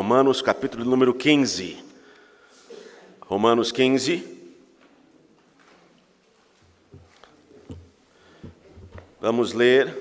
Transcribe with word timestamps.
Romanos, 0.00 0.40
capítulo 0.40 0.82
número 0.82 1.12
15. 1.12 1.76
Romanos 3.20 3.70
15. 3.70 4.56
Vamos 9.20 9.52
ler. 9.52 9.94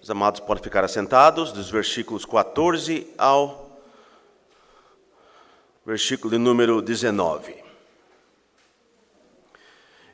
Os 0.00 0.08
amados 0.08 0.38
podem 0.38 0.62
ficar 0.62 0.84
assentados, 0.84 1.50
dos 1.50 1.68
versículos 1.68 2.24
14 2.24 3.12
ao 3.18 3.82
versículo 5.84 6.38
número 6.38 6.80
19. 6.80 7.56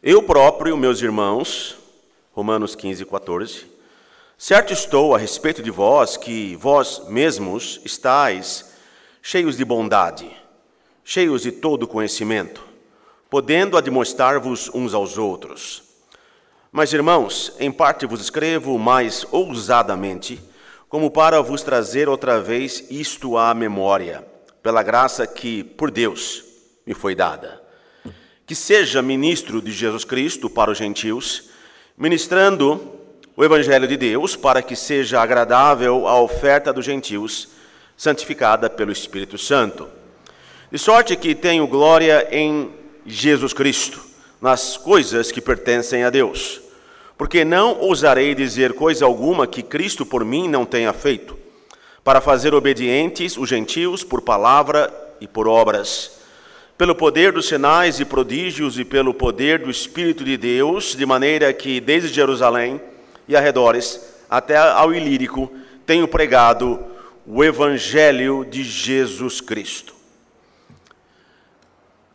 Eu 0.03 0.23
próprio, 0.23 0.75
meus 0.75 1.03
irmãos, 1.03 1.77
Romanos 2.33 2.75
15, 2.75 3.05
14, 3.05 3.74
certo 4.37 4.73
estou 4.73 5.15
a 5.15 5.19
respeito 5.19 5.63
de 5.63 5.71
vós 5.71 6.17
que 6.17 6.57
vós 6.57 7.03
mesmos 7.09 7.81
estáis 7.85 8.73
cheios 9.23 9.57
de 9.57 9.65
bondade, 9.65 10.31
cheios 11.05 11.43
de 11.43 11.53
todo 11.53 11.87
conhecimento, 11.87 12.63
podendo 13.31 13.77
admoestar-vos 13.77 14.71
uns 14.75 14.93
aos 14.95 15.17
outros. 15.17 15.83
Mas, 16.71 16.93
irmãos, 16.93 17.53
em 17.61 17.71
parte 17.71 18.05
vos 18.05 18.21
escrevo 18.21 18.79
mais 18.79 19.25
ousadamente, 19.31 20.41
como 20.89 21.11
para 21.11 21.41
vos 21.41 21.63
trazer 21.63 22.09
outra 22.09 22.41
vez 22.41 22.85
isto 22.91 23.39
à 23.39 23.55
memória, 23.55 24.27
pela 24.63 24.83
graça 24.83 25.27
que, 25.27 25.63
por 25.63 25.91
Deus, 25.91 26.45
me 26.85 26.93
foi 26.93 27.15
dada. 27.15 27.63
Que 28.47 28.55
seja 28.55 29.01
ministro 29.01 29.63
de 29.63 29.73
Jesus 29.73 30.05
Cristo 30.05 30.51
para 30.51 30.71
os 30.71 30.79
gentios, 30.79 31.51
ministrando 31.97 32.94
o 33.37 33.45
Evangelho 33.45 33.87
de 33.89 33.97
Deus, 33.97 34.37
para 34.37 34.63
que 34.63 34.77
seja 34.77 35.21
agradável 35.21 36.07
a 36.07 36.21
oferta 36.21 36.73
dos 36.73 36.85
gentios, 36.85 37.49
santificada 37.97 38.69
pelo 38.69 38.93
Espírito 38.93 39.39
Santo. 39.39 39.89
De 40.71 40.79
sorte 40.79 41.17
que 41.17 41.35
tenho 41.35 41.67
glória 41.67 42.29
em 42.31 42.71
Jesus 43.07 43.53
Cristo, 43.53 44.01
nas 44.41 44.77
coisas 44.77 45.31
que 45.31 45.41
pertencem 45.41 46.05
a 46.05 46.11
Deus 46.11 46.65
porque 47.17 47.45
não 47.45 47.79
ousarei 47.81 48.35
dizer 48.35 48.73
coisa 48.73 49.05
alguma 49.05 49.47
que 49.47 49.63
Cristo 49.63 50.05
por 50.05 50.25
mim 50.25 50.49
não 50.49 50.65
tenha 50.65 50.93
feito, 50.93 51.39
para 52.03 52.21
fazer 52.21 52.55
obedientes 52.55 53.37
os 53.37 53.49
gentios 53.49 54.03
por 54.03 54.21
palavra 54.21 54.93
e 55.21 55.27
por 55.27 55.47
obras, 55.47 56.19
pelo 56.77 56.95
poder 56.95 57.33
dos 57.33 57.47
sinais 57.47 58.01
e 58.01 58.05
prodígios 58.05 58.79
e 58.79 58.85
pelo 58.85 59.15
poder 59.15 59.61
do 59.61 59.71
Espírito 59.71 60.25
de 60.25 60.37
Deus, 60.37 60.97
de 60.97 61.07
maneira 61.07 61.53
que 61.53 61.81
desde 61.81 62.09
Jerusalém 62.09 62.81
e 63.27 63.37
arredores 63.37 64.15
até 64.29 64.57
ao 64.57 64.93
Ilírico 64.93 65.51
tenho 65.87 66.09
pregado 66.09 66.85
o 67.27 67.45
Evangelho 67.45 68.45
de 68.45 68.63
Jesus 68.63 69.41
Cristo. 69.41 69.95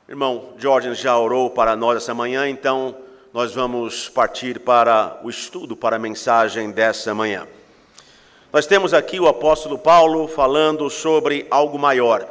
Irmão 0.07 0.53
Jorge 0.57 0.93
já 0.95 1.17
orou 1.17 1.49
para 1.49 1.75
nós 1.75 1.97
essa 1.97 2.13
manhã, 2.13 2.49
então 2.49 2.95
nós 3.31 3.53
vamos 3.53 4.09
partir 4.09 4.59
para 4.59 5.19
o 5.23 5.29
estudo, 5.29 5.75
para 5.75 5.97
a 5.97 5.99
mensagem 5.99 6.71
dessa 6.71 7.13
manhã. 7.13 7.47
Nós 8.51 8.65
temos 8.65 8.91
aqui 8.91 9.19
o 9.19 9.27
apóstolo 9.27 9.77
Paulo 9.77 10.27
falando 10.27 10.89
sobre 10.89 11.45
algo 11.51 11.77
maior. 11.77 12.27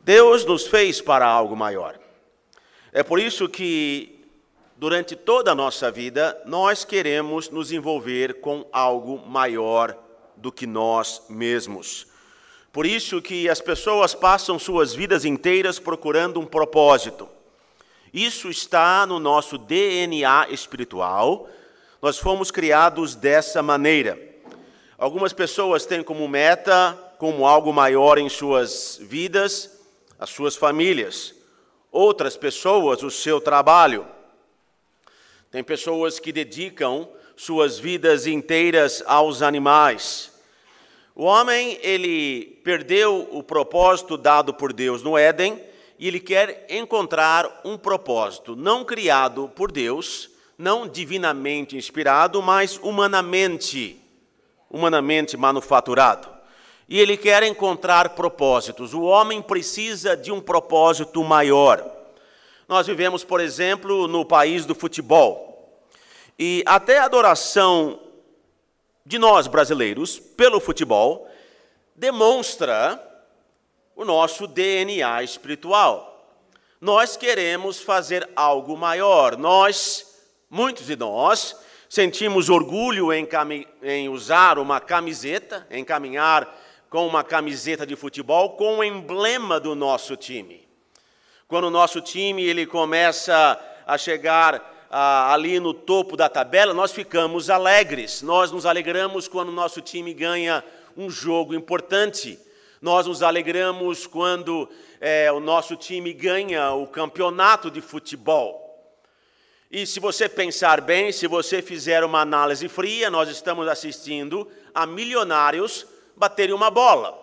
Deus 0.00 0.44
nos 0.44 0.66
fez 0.66 1.00
para 1.00 1.24
algo 1.24 1.56
maior. 1.56 1.96
É 2.92 3.04
por 3.04 3.20
isso 3.20 3.48
que, 3.48 4.11
durante 4.82 5.14
toda 5.14 5.52
a 5.52 5.54
nossa 5.54 5.90
vida, 5.92 6.42
nós 6.44 6.84
queremos 6.84 7.48
nos 7.48 7.70
envolver 7.70 8.40
com 8.40 8.66
algo 8.72 9.24
maior 9.24 9.96
do 10.36 10.50
que 10.50 10.66
nós 10.66 11.22
mesmos. 11.30 12.08
Por 12.72 12.84
isso 12.84 13.22
que 13.22 13.48
as 13.48 13.60
pessoas 13.60 14.12
passam 14.14 14.58
suas 14.58 14.92
vidas 14.92 15.24
inteiras 15.24 15.78
procurando 15.78 16.40
um 16.40 16.44
propósito 16.44 17.28
isso 18.12 18.50
está 18.50 19.06
no 19.06 19.18
nosso 19.18 19.56
DNA 19.56 20.48
espiritual. 20.50 21.48
Nós 22.02 22.18
fomos 22.18 22.50
criados 22.50 23.14
dessa 23.14 23.62
maneira. 23.62 24.20
Algumas 24.98 25.32
pessoas 25.32 25.86
têm 25.86 26.02
como 26.02 26.28
meta, 26.28 26.92
como 27.16 27.46
algo 27.46 27.72
maior 27.72 28.18
em 28.18 28.28
suas 28.28 28.98
vidas, 29.00 29.80
as 30.18 30.28
suas 30.28 30.56
famílias. 30.56 31.34
Outras 31.90 32.36
pessoas, 32.36 33.02
o 33.02 33.10
seu 33.10 33.40
trabalho. 33.40 34.06
Tem 35.52 35.62
pessoas 35.62 36.18
que 36.18 36.32
dedicam 36.32 37.06
suas 37.36 37.78
vidas 37.78 38.26
inteiras 38.26 39.02
aos 39.06 39.42
animais. 39.42 40.32
O 41.14 41.24
homem, 41.24 41.78
ele 41.82 42.58
perdeu 42.64 43.28
o 43.30 43.42
propósito 43.42 44.16
dado 44.16 44.54
por 44.54 44.72
Deus 44.72 45.02
no 45.02 45.18
Éden 45.18 45.62
e 45.98 46.08
ele 46.08 46.18
quer 46.18 46.64
encontrar 46.70 47.60
um 47.66 47.76
propósito 47.76 48.56
não 48.56 48.82
criado 48.82 49.46
por 49.54 49.70
Deus, 49.70 50.30
não 50.56 50.88
divinamente 50.88 51.76
inspirado, 51.76 52.40
mas 52.40 52.80
humanamente, 52.82 54.00
humanamente 54.70 55.36
manufaturado. 55.36 56.28
E 56.88 56.98
ele 56.98 57.18
quer 57.18 57.42
encontrar 57.42 58.14
propósitos. 58.14 58.94
O 58.94 59.02
homem 59.02 59.42
precisa 59.42 60.16
de 60.16 60.32
um 60.32 60.40
propósito 60.40 61.22
maior. 61.22 62.01
Nós 62.72 62.86
vivemos, 62.86 63.22
por 63.22 63.38
exemplo, 63.38 64.08
no 64.08 64.24
país 64.24 64.64
do 64.64 64.74
futebol. 64.74 65.78
E 66.38 66.62
até 66.64 66.96
a 66.96 67.04
adoração 67.04 68.00
de 69.04 69.18
nós 69.18 69.46
brasileiros 69.46 70.18
pelo 70.18 70.58
futebol 70.58 71.28
demonstra 71.94 72.98
o 73.94 74.06
nosso 74.06 74.46
DNA 74.46 75.22
espiritual. 75.22 76.40
Nós 76.80 77.14
queremos 77.14 77.78
fazer 77.78 78.26
algo 78.34 78.74
maior. 78.74 79.36
Nós, 79.36 80.22
muitos 80.48 80.86
de 80.86 80.96
nós, 80.96 81.54
sentimos 81.90 82.48
orgulho 82.48 83.12
em, 83.12 83.28
em 83.82 84.08
usar 84.08 84.58
uma 84.58 84.80
camiseta, 84.80 85.66
em 85.70 85.84
caminhar 85.84 86.58
com 86.88 87.06
uma 87.06 87.22
camiseta 87.22 87.86
de 87.86 87.96
futebol 87.96 88.56
com 88.56 88.78
o 88.78 88.84
emblema 88.84 89.60
do 89.60 89.74
nosso 89.74 90.16
time. 90.16 90.71
Quando 91.52 91.66
o 91.66 91.70
nosso 91.70 92.00
time 92.00 92.42
ele 92.42 92.64
começa 92.64 93.60
a 93.86 93.98
chegar 93.98 94.86
ah, 94.90 95.34
ali 95.34 95.60
no 95.60 95.74
topo 95.74 96.16
da 96.16 96.26
tabela, 96.26 96.72
nós 96.72 96.92
ficamos 96.92 97.50
alegres. 97.50 98.22
Nós 98.22 98.50
nos 98.50 98.64
alegramos 98.64 99.28
quando 99.28 99.50
o 99.50 99.52
nosso 99.52 99.82
time 99.82 100.14
ganha 100.14 100.64
um 100.96 101.10
jogo 101.10 101.52
importante. 101.52 102.38
Nós 102.80 103.06
nos 103.06 103.22
alegramos 103.22 104.06
quando 104.06 104.66
é, 104.98 105.30
o 105.30 105.40
nosso 105.40 105.76
time 105.76 106.14
ganha 106.14 106.72
o 106.72 106.86
campeonato 106.86 107.70
de 107.70 107.82
futebol. 107.82 108.98
E 109.70 109.86
se 109.86 110.00
você 110.00 110.30
pensar 110.30 110.80
bem, 110.80 111.12
se 111.12 111.26
você 111.26 111.60
fizer 111.60 112.02
uma 112.02 112.22
análise 112.22 112.66
fria, 112.66 113.10
nós 113.10 113.28
estamos 113.28 113.68
assistindo 113.68 114.50
a 114.74 114.86
milionários 114.86 115.86
baterem 116.16 116.54
uma 116.54 116.70
bola. 116.70 117.14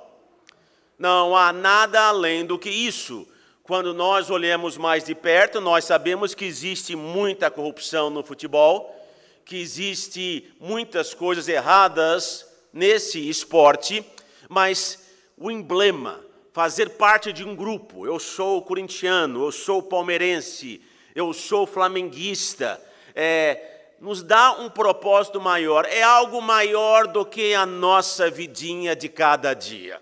Não 0.99 1.35
há 1.35 1.51
nada 1.51 1.99
além 2.09 2.45
do 2.45 2.59
que 2.59 2.69
isso. 2.69 3.27
Quando 3.69 3.93
nós 3.93 4.31
olhamos 4.31 4.77
mais 4.77 5.03
de 5.03 5.13
perto, 5.13 5.61
nós 5.61 5.85
sabemos 5.85 6.33
que 6.33 6.43
existe 6.43 6.95
muita 6.95 7.51
corrupção 7.51 8.09
no 8.09 8.23
futebol, 8.23 8.99
que 9.45 9.61
existe 9.61 10.51
muitas 10.59 11.13
coisas 11.13 11.47
erradas 11.47 12.47
nesse 12.73 13.29
esporte, 13.29 14.03
mas 14.49 15.07
o 15.37 15.51
emblema, 15.51 16.19
fazer 16.51 16.97
parte 16.97 17.31
de 17.31 17.43
um 17.43 17.55
grupo. 17.55 18.07
Eu 18.07 18.17
sou 18.17 18.59
corintiano, 18.63 19.45
eu 19.45 19.51
sou 19.51 19.83
palmeirense, 19.83 20.81
eu 21.13 21.31
sou 21.31 21.67
flamenguista. 21.67 22.81
É, 23.13 23.91
nos 23.99 24.23
dá 24.23 24.51
um 24.53 24.67
propósito 24.67 25.39
maior, 25.39 25.85
é 25.85 26.01
algo 26.01 26.41
maior 26.41 27.05
do 27.05 27.23
que 27.23 27.53
a 27.53 27.67
nossa 27.67 28.31
vidinha 28.31 28.95
de 28.95 29.07
cada 29.07 29.53
dia. 29.53 30.01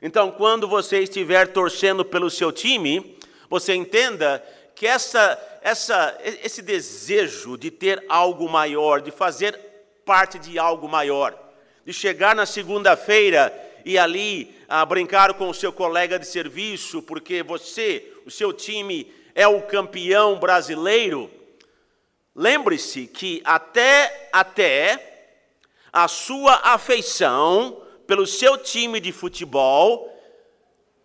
Então, 0.00 0.30
quando 0.30 0.68
você 0.68 1.00
estiver 1.00 1.48
torcendo 1.48 2.04
pelo 2.04 2.30
seu 2.30 2.52
time, 2.52 3.18
você 3.50 3.74
entenda 3.74 4.44
que 4.74 4.86
essa, 4.86 5.58
essa, 5.60 6.16
esse 6.22 6.62
desejo 6.62 7.56
de 7.56 7.70
ter 7.70 8.04
algo 8.08 8.48
maior, 8.48 9.00
de 9.00 9.10
fazer 9.10 9.58
parte 10.04 10.38
de 10.38 10.58
algo 10.58 10.88
maior, 10.88 11.36
de 11.84 11.92
chegar 11.92 12.34
na 12.34 12.46
segunda-feira 12.46 13.52
e 13.84 13.98
ali 13.98 14.54
a 14.68 14.84
brincar 14.84 15.34
com 15.34 15.48
o 15.48 15.54
seu 15.54 15.72
colega 15.72 16.18
de 16.18 16.26
serviço, 16.26 17.02
porque 17.02 17.42
você, 17.42 18.12
o 18.24 18.30
seu 18.30 18.52
time 18.52 19.12
é 19.34 19.48
o 19.48 19.62
campeão 19.62 20.38
brasileiro, 20.38 21.30
lembre-se 22.34 23.06
que 23.06 23.42
até 23.44 24.28
até 24.32 25.32
a 25.92 26.06
sua 26.06 26.54
afeição 26.62 27.82
pelo 28.08 28.26
seu 28.26 28.56
time 28.56 28.98
de 29.00 29.12
futebol 29.12 30.12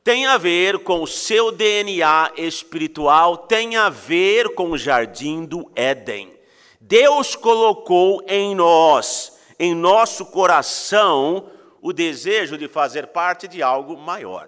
tem 0.05 0.25
a 0.25 0.37
ver 0.37 0.79
com 0.79 1.03
o 1.03 1.07
seu 1.07 1.51
DNA 1.51 2.31
espiritual, 2.37 3.37
tem 3.37 3.75
a 3.75 3.89
ver 3.89 4.55
com 4.55 4.71
o 4.71 4.77
jardim 4.77 5.43
do 5.43 5.69
Éden. 5.75 6.33
Deus 6.79 7.35
colocou 7.35 8.23
em 8.25 8.55
nós, 8.55 9.37
em 9.59 9.75
nosso 9.75 10.25
coração, 10.27 11.49
o 11.81 11.91
desejo 11.91 12.57
de 12.57 12.69
fazer 12.69 13.07
parte 13.07 13.49
de 13.49 13.61
algo 13.61 13.97
maior. 13.97 14.47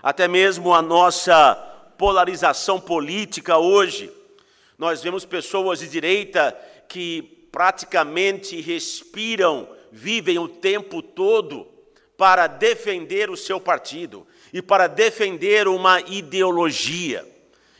Até 0.00 0.28
mesmo 0.28 0.72
a 0.72 0.80
nossa 0.80 1.56
polarização 1.98 2.80
política 2.80 3.58
hoje, 3.58 4.12
nós 4.78 5.02
vemos 5.02 5.24
pessoas 5.24 5.80
de 5.80 5.88
direita 5.88 6.56
que 6.88 7.22
praticamente 7.50 8.60
respiram, 8.60 9.68
vivem 9.96 10.38
o 10.38 10.46
tempo 10.46 11.00
todo 11.00 11.66
para 12.18 12.46
defender 12.46 13.30
o 13.30 13.36
seu 13.36 13.58
partido 13.58 14.26
e 14.52 14.60
para 14.60 14.86
defender 14.86 15.66
uma 15.66 16.02
ideologia. 16.02 17.26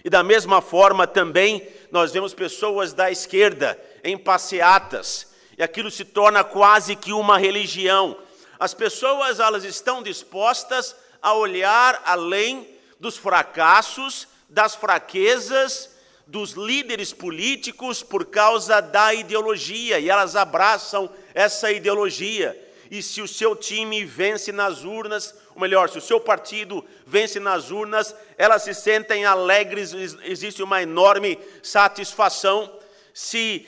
E 0.02 0.08
da 0.08 0.22
mesma 0.22 0.62
forma 0.62 1.06
também 1.06 1.68
nós 1.90 2.12
vemos 2.12 2.32
pessoas 2.32 2.94
da 2.94 3.10
esquerda 3.10 3.78
em 4.02 4.16
passeatas, 4.16 5.34
e 5.58 5.62
aquilo 5.62 5.90
se 5.90 6.06
torna 6.06 6.42
quase 6.42 6.96
que 6.96 7.12
uma 7.12 7.36
religião. 7.36 8.16
As 8.58 8.72
pessoas 8.72 9.38
elas 9.38 9.64
estão 9.64 10.02
dispostas 10.02 10.96
a 11.20 11.34
olhar 11.34 12.00
além 12.06 12.66
dos 12.98 13.18
fracassos, 13.18 14.26
das 14.48 14.74
fraquezas 14.74 15.95
dos 16.26 16.52
líderes 16.52 17.12
políticos 17.12 18.02
por 18.02 18.26
causa 18.26 18.80
da 18.80 19.14
ideologia, 19.14 20.00
e 20.00 20.10
elas 20.10 20.34
abraçam 20.34 21.08
essa 21.32 21.70
ideologia. 21.70 22.60
E 22.90 23.02
se 23.02 23.20
o 23.22 23.28
seu 23.28 23.54
time 23.54 24.04
vence 24.04 24.50
nas 24.50 24.84
urnas, 24.84 25.34
ou 25.54 25.60
melhor, 25.60 25.88
se 25.88 25.98
o 25.98 26.02
seu 26.02 26.20
partido 26.20 26.84
vence 27.06 27.38
nas 27.38 27.70
urnas, 27.70 28.14
elas 28.36 28.62
se 28.62 28.74
sentem 28.74 29.24
alegres, 29.24 29.92
existe 30.24 30.62
uma 30.62 30.82
enorme 30.82 31.38
satisfação. 31.62 32.72
Se 33.14 33.66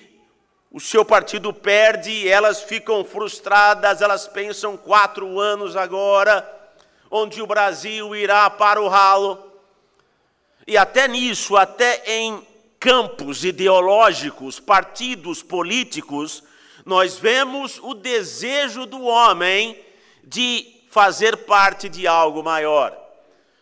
o 0.71 0.81
seu 0.81 1.05
partido 1.05 1.53
perde, 1.53 2.29
elas 2.29 2.63
ficam 2.63 3.05
frustradas, 3.05 4.03
elas 4.03 4.29
pensam 4.29 4.77
quatro 4.77 5.41
anos 5.41 5.77
agora, 5.77 6.47
onde 7.11 7.41
o 7.41 7.47
Brasil 7.47 8.15
irá 8.15 8.51
para 8.51 8.81
o 8.81 8.89
ralo. 8.89 9.45
E 10.67 10.77
até 10.77 11.09
nisso, 11.09 11.57
até 11.57 12.03
em 12.07 12.47
campos 12.79 13.45
ideológicos, 13.45 14.61
partidos 14.61 15.43
políticos, 15.43 16.43
nós 16.85 17.19
vemos 17.19 17.79
o 17.83 17.93
desejo 17.93 18.87
do 18.87 19.03
homem 19.03 19.79
de 20.25 20.67
fazer 20.91 21.37
parte 21.39 21.89
de 21.89 22.07
algo 22.07 22.43
maior. 22.43 22.97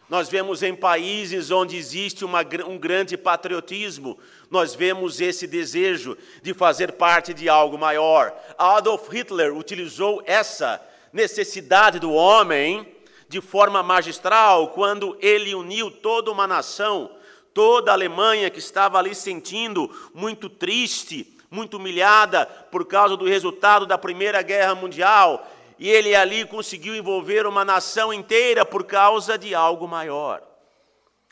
Nós 0.09 0.29
vemos 0.29 0.63
em 0.63 0.75
países 0.75 1.51
onde 1.51 1.77
existe 1.77 2.25
uma, 2.25 2.43
um 2.67 2.79
grande 2.79 3.17
patriotismo, 3.17 4.17
nós 4.49 4.75
vemos 4.75 5.21
esse 5.21 5.49
desejo 5.49 6.17
de 6.41 6.55
fazer 6.55 6.93
parte 6.93 7.35
de 7.35 7.49
algo 7.49 7.77
maior. 7.77 8.33
Adolf 8.57 9.09
Hitler 9.09 9.53
utilizou 9.57 10.23
essa 10.25 10.81
necessidade 11.13 11.99
do 11.99 12.13
homem 12.13 12.95
de 13.29 13.41
forma 13.41 13.83
magistral 13.83 14.69
quando 14.69 15.17
ele 15.21 15.53
uniu 15.55 15.91
toda 15.91 16.31
uma 16.31 16.47
nação, 16.47 17.11
toda 17.57 17.91
a 17.91 17.95
Alemanha 17.95 18.51
que 18.51 18.59
estava 18.59 18.99
ali 18.99 19.15
sentindo 19.15 19.91
muito 20.13 20.47
triste, 20.47 21.35
muito 21.51 21.79
humilhada 21.79 22.45
por 22.45 22.85
causa 22.85 23.17
do 23.17 23.25
resultado 23.25 23.87
da 23.87 23.97
Primeira 23.97 24.43
Guerra 24.43 24.75
Mundial 24.75 25.51
e 25.79 25.89
ele 25.89 26.15
ali 26.15 26.45
conseguiu 26.45 26.95
envolver 26.95 27.47
uma 27.47 27.65
nação 27.65 28.13
inteira 28.13 28.63
por 28.63 28.85
causa 28.85 29.39
de 29.39 29.55
algo 29.55 29.89
maior. 29.89 30.43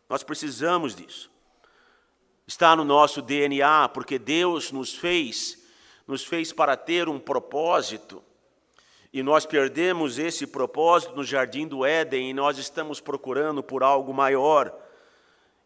Nós 0.09 0.23
precisamos 0.23 0.95
disso. 0.95 1.31
Está 2.47 2.75
no 2.75 2.85
nosso 2.85 3.21
DNA, 3.21 3.91
porque 3.91 4.19
Deus 4.19 4.73
nos 4.73 4.95
fez, 4.95 5.63
nos 6.07 6.25
fez 6.25 6.55
para 6.55 6.75
ter 6.75 7.07
um 7.07 7.21
propósito. 7.21 8.25
E 9.13 9.23
nós 9.23 9.45
perdemos 9.45 10.19
esse 10.19 10.47
propósito 10.47 11.15
no 11.15 11.23
jardim 11.23 11.69
do 11.69 11.85
Éden 11.85 12.31
e 12.31 12.33
nós 12.33 12.57
estamos 12.57 12.99
procurando 12.99 13.63
por 13.63 13.83
algo 13.83 14.15
maior. 14.15 14.84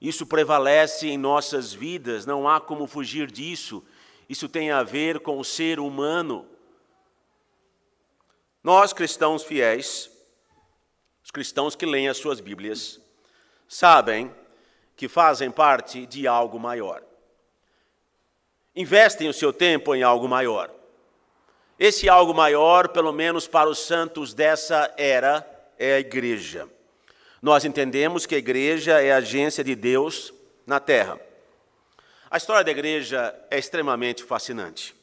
Isso 0.01 0.27
prevalece 0.27 1.09
em 1.09 1.19
nossas 1.19 1.73
vidas, 1.73 2.25
não 2.25 2.49
há 2.49 2.61
como 2.61 2.87
fugir 2.87 3.31
disso. 3.31 3.85
Isso 4.29 4.49
tem 4.49 4.71
a 4.71 4.83
ver 4.83 5.21
com 5.21 5.39
o 5.39 5.45
ser 5.45 5.81
humano. 5.81 6.47
Nós, 8.63 8.93
cristãos 8.93 9.43
fiéis, 9.43 10.11
os 11.25 11.31
cristãos 11.31 11.75
que 11.75 11.87
leem 11.87 12.09
as 12.09 12.19
suas 12.19 12.41
Bíblias, 12.41 13.01
sabem 13.67 14.35
que 14.97 15.09
fazem 15.09 15.51
parte 15.51 16.07
de 16.07 16.27
algo 16.27 16.59
maior. 16.59 17.03
Investem 18.75 19.29
o 19.29 19.35
seu 19.35 19.53
tempo 19.53 19.95
em 19.95 20.03
algo 20.03 20.29
maior. 20.29 20.71
Esse 21.79 22.09
algo 22.09 22.35
maior, 22.35 22.89
pelo 22.89 23.13
menos 23.13 23.49
para 23.49 23.69
os 23.69 23.79
santos 23.79 24.35
dessa 24.35 24.93
era, 24.97 25.47
é 25.79 25.95
a 25.95 26.01
igreja. 26.01 26.69
Nós 27.41 27.65
entendemos 27.65 28.27
que 28.27 28.35
a 28.35 28.39
igreja 28.39 29.01
é 29.01 29.13
a 29.13 29.19
agência 29.19 29.63
de 29.63 29.75
Deus 29.75 30.33
na 30.67 30.81
terra. 30.81 31.21
A 32.31 32.37
história 32.37 32.65
da 32.65 32.71
igreja 32.71 33.35
é 33.51 33.59
extremamente 33.59 34.25
fascinante. 34.25 34.95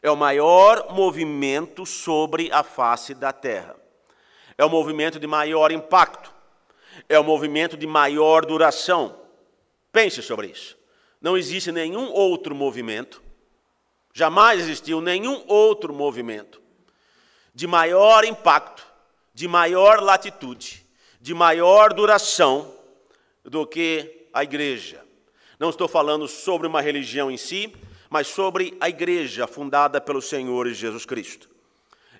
É 0.00 0.10
o 0.10 0.16
maior 0.16 0.92
movimento 0.92 1.84
sobre 1.84 2.50
a 2.52 2.62
face 2.62 3.14
da 3.14 3.32
terra. 3.32 3.76
É 4.56 4.64
o 4.64 4.70
movimento 4.70 5.18
de 5.18 5.26
maior 5.26 5.72
impacto. 5.72 6.32
É 7.08 7.18
o 7.18 7.24
movimento 7.24 7.76
de 7.76 7.86
maior 7.86 8.46
duração. 8.46 9.18
Pense 9.92 10.22
sobre 10.22 10.48
isso. 10.48 10.78
Não 11.20 11.36
existe 11.36 11.72
nenhum 11.72 12.10
outro 12.12 12.54
movimento, 12.54 13.20
jamais 14.14 14.60
existiu 14.60 15.00
nenhum 15.00 15.44
outro 15.48 15.92
movimento 15.92 16.62
de 17.52 17.66
maior 17.66 18.24
impacto, 18.24 18.86
de 19.34 19.48
maior 19.48 20.00
latitude, 20.00 20.86
de 21.20 21.34
maior 21.34 21.92
duração 21.92 22.72
do 23.44 23.66
que 23.66 24.28
a 24.32 24.42
igreja. 24.42 25.04
Não 25.58 25.70
estou 25.70 25.88
falando 25.88 26.28
sobre 26.28 26.66
uma 26.66 26.80
religião 26.80 27.30
em 27.30 27.36
si, 27.36 27.72
mas 28.08 28.28
sobre 28.28 28.76
a 28.80 28.88
igreja 28.88 29.46
fundada 29.46 30.00
pelo 30.00 30.22
Senhor 30.22 30.68
Jesus 30.68 31.04
Cristo. 31.04 31.48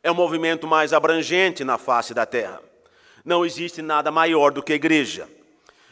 É 0.02 0.10
o 0.10 0.14
movimento 0.14 0.66
mais 0.66 0.92
abrangente 0.92 1.64
na 1.64 1.78
face 1.78 2.12
da 2.12 2.26
terra. 2.26 2.60
Não 3.24 3.44
existe 3.44 3.82
nada 3.82 4.10
maior 4.10 4.52
do 4.52 4.62
que 4.62 4.72
a 4.72 4.76
igreja. 4.76 5.28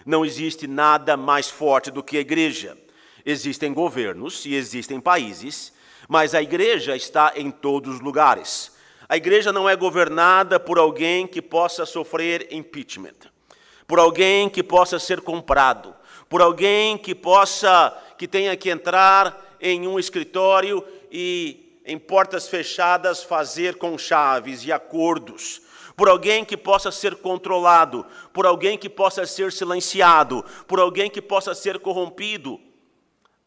Não 0.04 0.24
existe 0.24 0.66
nada 0.66 1.16
mais 1.16 1.48
forte 1.48 1.90
do 1.90 2.02
que 2.02 2.16
a 2.16 2.20
igreja. 2.20 2.76
Existem 3.24 3.72
governos 3.72 4.44
e 4.46 4.54
existem 4.54 5.00
países, 5.00 5.72
mas 6.08 6.34
a 6.34 6.42
igreja 6.42 6.94
está 6.94 7.32
em 7.34 7.50
todos 7.50 7.96
os 7.96 8.00
lugares. 8.00 8.75
A 9.08 9.16
igreja 9.16 9.52
não 9.52 9.68
é 9.68 9.76
governada 9.76 10.58
por 10.58 10.78
alguém 10.78 11.26
que 11.26 11.40
possa 11.40 11.86
sofrer 11.86 12.48
impeachment, 12.50 13.30
por 13.86 14.00
alguém 14.00 14.48
que 14.48 14.62
possa 14.62 14.98
ser 14.98 15.20
comprado, 15.20 15.94
por 16.28 16.42
alguém 16.42 16.98
que 16.98 17.14
possa 17.14 17.96
que 18.18 18.26
tenha 18.26 18.56
que 18.56 18.70
entrar 18.70 19.56
em 19.60 19.86
um 19.86 19.98
escritório 19.98 20.84
e 21.10 21.80
em 21.84 21.98
portas 21.98 22.48
fechadas 22.48 23.22
fazer 23.22 23.76
com 23.76 23.96
chaves 23.96 24.64
e 24.64 24.72
acordos, 24.72 25.62
por 25.96 26.08
alguém 26.08 26.44
que 26.44 26.56
possa 26.56 26.90
ser 26.90 27.14
controlado, 27.16 28.04
por 28.32 28.44
alguém 28.44 28.76
que 28.76 28.88
possa 28.88 29.24
ser 29.24 29.52
silenciado, 29.52 30.44
por 30.66 30.80
alguém 30.80 31.08
que 31.08 31.22
possa 31.22 31.54
ser 31.54 31.78
corrompido. 31.78 32.60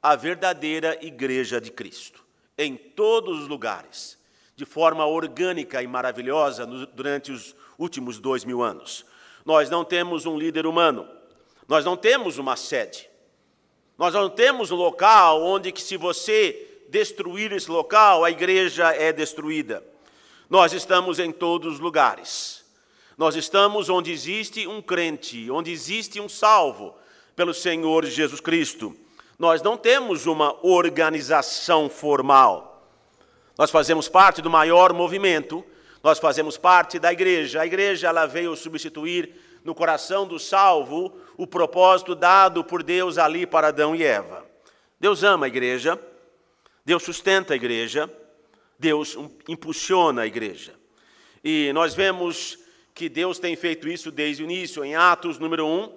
A 0.02 0.16
verdadeira 0.16 0.98
igreja 1.06 1.60
de 1.60 1.70
Cristo, 1.70 2.24
em 2.58 2.78
todos 2.78 3.42
os 3.42 3.48
lugares, 3.50 4.19
de 4.60 4.66
forma 4.66 5.06
orgânica 5.06 5.82
e 5.82 5.88
maravilhosa 5.88 6.66
durante 6.66 7.32
os 7.32 7.56
últimos 7.78 8.20
dois 8.20 8.44
mil 8.44 8.62
anos. 8.62 9.06
Nós 9.46 9.70
não 9.70 9.86
temos 9.86 10.26
um 10.26 10.38
líder 10.38 10.66
humano, 10.66 11.08
nós 11.66 11.86
não 11.86 11.96
temos 11.96 12.38
uma 12.38 12.58
sede, 12.58 13.10
nós 13.98 14.14
não 14.14 14.30
temos 14.30 14.70
um 14.70 14.76
local 14.76 15.42
onde 15.42 15.72
que 15.72 15.82
se 15.82 15.96
você 15.96 16.84
destruir 16.90 17.54
esse 17.54 17.72
local, 17.72 18.26
a 18.26 18.32
igreja 18.32 18.94
é 18.94 19.14
destruída. 19.14 19.82
Nós 20.50 20.74
estamos 20.74 21.20
em 21.20 21.32
todos 21.32 21.76
os 21.76 21.80
lugares. 21.80 22.66
Nós 23.18 23.38
estamos 23.38 23.88
onde 23.88 24.12
existe 24.12 24.68
um 24.68 24.82
crente, 24.82 25.50
onde 25.50 25.72
existe 25.72 26.20
um 26.20 26.28
salvo 26.28 26.98
pelo 27.34 27.54
Senhor 27.54 28.06
Jesus 28.06 28.42
Cristo. 28.42 28.94
Nós 29.38 29.62
não 29.62 29.78
temos 29.78 30.26
uma 30.26 30.54
organização 30.66 31.90
formal. 31.90 32.69
Nós 33.60 33.70
fazemos 33.70 34.08
parte 34.08 34.42
do 34.42 34.50
maior 34.50 34.94
movimento, 34.94 35.66
nós 36.02 36.18
fazemos 36.18 36.58
parte 36.58 36.98
da 36.98 37.12
igreja. 37.12 37.60
A 37.60 37.66
igreja 37.66 38.08
ela 38.08 38.26
veio 38.26 38.56
substituir 38.56 39.36
no 39.66 39.76
coração 39.76 40.26
do 40.26 40.40
salvo 40.40 41.20
o 41.36 41.46
propósito 41.46 42.16
dado 42.16 42.64
por 42.64 42.82
Deus 42.82 43.18
ali 43.18 43.46
para 43.46 43.68
Adão 43.68 43.94
e 43.94 44.02
Eva. 44.02 44.46
Deus 44.98 45.24
ama 45.24 45.46
a 45.46 45.50
igreja, 45.50 46.00
Deus 46.86 47.04
sustenta 47.04 47.52
a 47.52 47.58
igreja, 47.58 48.10
Deus 48.80 49.18
impulsiona 49.46 50.22
a 50.22 50.26
igreja. 50.26 50.74
E 51.44 51.74
nós 51.74 51.94
vemos 51.94 52.58
que 52.96 53.10
Deus 53.10 53.40
tem 53.40 53.58
feito 53.58 53.90
isso 53.90 54.10
desde 54.10 54.42
o 54.42 54.46
início. 54.46 54.86
Em 54.86 54.96
Atos 54.96 55.38
número 55.38 55.68
1, 55.68 55.94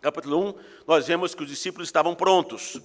capítulo 0.00 0.48
1, 0.48 0.54
nós 0.88 1.06
vemos 1.06 1.32
que 1.32 1.44
os 1.44 1.48
discípulos 1.48 1.86
estavam 1.86 2.16
prontos. 2.16 2.80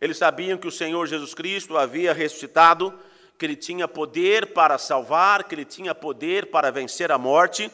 Eles 0.00 0.16
sabiam 0.16 0.56
que 0.56 0.66
o 0.66 0.72
Senhor 0.72 1.06
Jesus 1.06 1.34
Cristo 1.34 1.76
havia 1.76 2.14
ressuscitado, 2.14 2.98
que 3.38 3.44
ele 3.44 3.56
tinha 3.56 3.86
poder 3.86 4.52
para 4.52 4.78
salvar, 4.78 5.44
que 5.44 5.54
ele 5.54 5.64
tinha 5.64 5.94
poder 5.94 6.46
para 6.46 6.70
vencer 6.70 7.12
a 7.12 7.18
morte. 7.18 7.70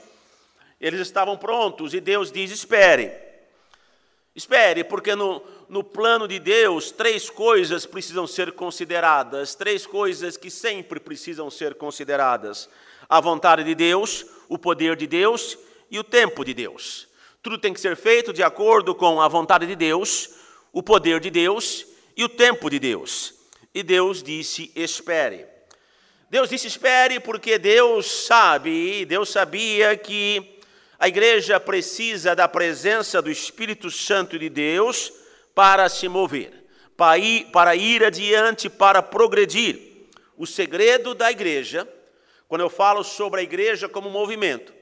Eles 0.81 1.01
estavam 1.01 1.37
prontos 1.37 1.95
e 1.95 2.01
Deus 2.01 2.33
diz: 2.33 2.51
espere. 2.51 3.13
Espere, 4.35 4.83
porque 4.83 5.15
no, 5.15 5.43
no 5.69 5.85
plano 5.85 6.27
de 6.27 6.39
Deus, 6.39 6.91
três 6.91 7.29
coisas 7.29 7.85
precisam 7.85 8.27
ser 8.27 8.53
consideradas, 8.53 9.55
três 9.55 9.87
coisas 9.87 10.39
que 10.39 10.51
sempre 10.51 10.99
precisam 10.99 11.51
ser 11.51 11.75
consideradas: 11.75 12.69
a 13.09 13.21
vontade 13.21 13.63
de 13.63 13.75
Deus, 13.75 14.27
o 14.49 14.59
poder 14.59 14.97
de 14.97 15.07
Deus 15.07 15.59
e 15.91 15.99
o 15.99 16.05
tempo 16.05 16.45
de 16.45 16.55
Deus. 16.55 17.07
Tudo 17.43 17.59
tem 17.59 17.75
que 17.75 17.81
ser 17.81 17.95
feito 17.97 18.33
de 18.33 18.43
acordo 18.43 18.95
com 18.95 19.21
a 19.21 19.29
vontade 19.29 19.67
de 19.67 19.77
Deus, 19.77 20.31
o 20.73 20.83
poder 20.83 21.21
de 21.21 21.31
Deus 21.31 21.87
e 22.17 22.25
o 22.25 22.29
tempo 22.29 22.71
de 22.71 22.79
Deus. 22.79 23.35
E 23.75 23.83
Deus 23.83 24.23
disse: 24.23 24.73
espere. 24.75 25.52
Deus 26.33 26.49
disse: 26.49 26.67
espere, 26.67 27.21
porque 27.21 27.59
Deus 27.59 28.11
sabe, 28.11 29.05
Deus 29.05 29.29
sabia 29.29 29.95
que 29.99 30.59
a 30.99 31.07
igreja 31.07 31.61
precisa 31.61 32.35
da 32.35 32.49
presença 32.49 33.21
do 33.21 33.31
Espírito 33.31 33.91
Santo 33.91 34.39
de 34.39 34.49
Deus 34.49 35.13
para 35.55 35.91
se 35.91 36.09
mover, 36.09 36.65
para 36.97 37.19
ir, 37.19 37.51
para 37.51 37.77
ir 37.77 38.03
adiante, 38.03 38.71
para 38.71 39.03
progredir. 39.03 40.09
O 40.35 40.47
segredo 40.47 41.15
da 41.15 41.31
igreja, 41.31 41.87
quando 42.49 42.63
eu 42.63 42.71
falo 42.71 43.05
sobre 43.05 43.41
a 43.41 43.43
igreja 43.43 43.87
como 43.87 44.09
movimento, 44.09 44.73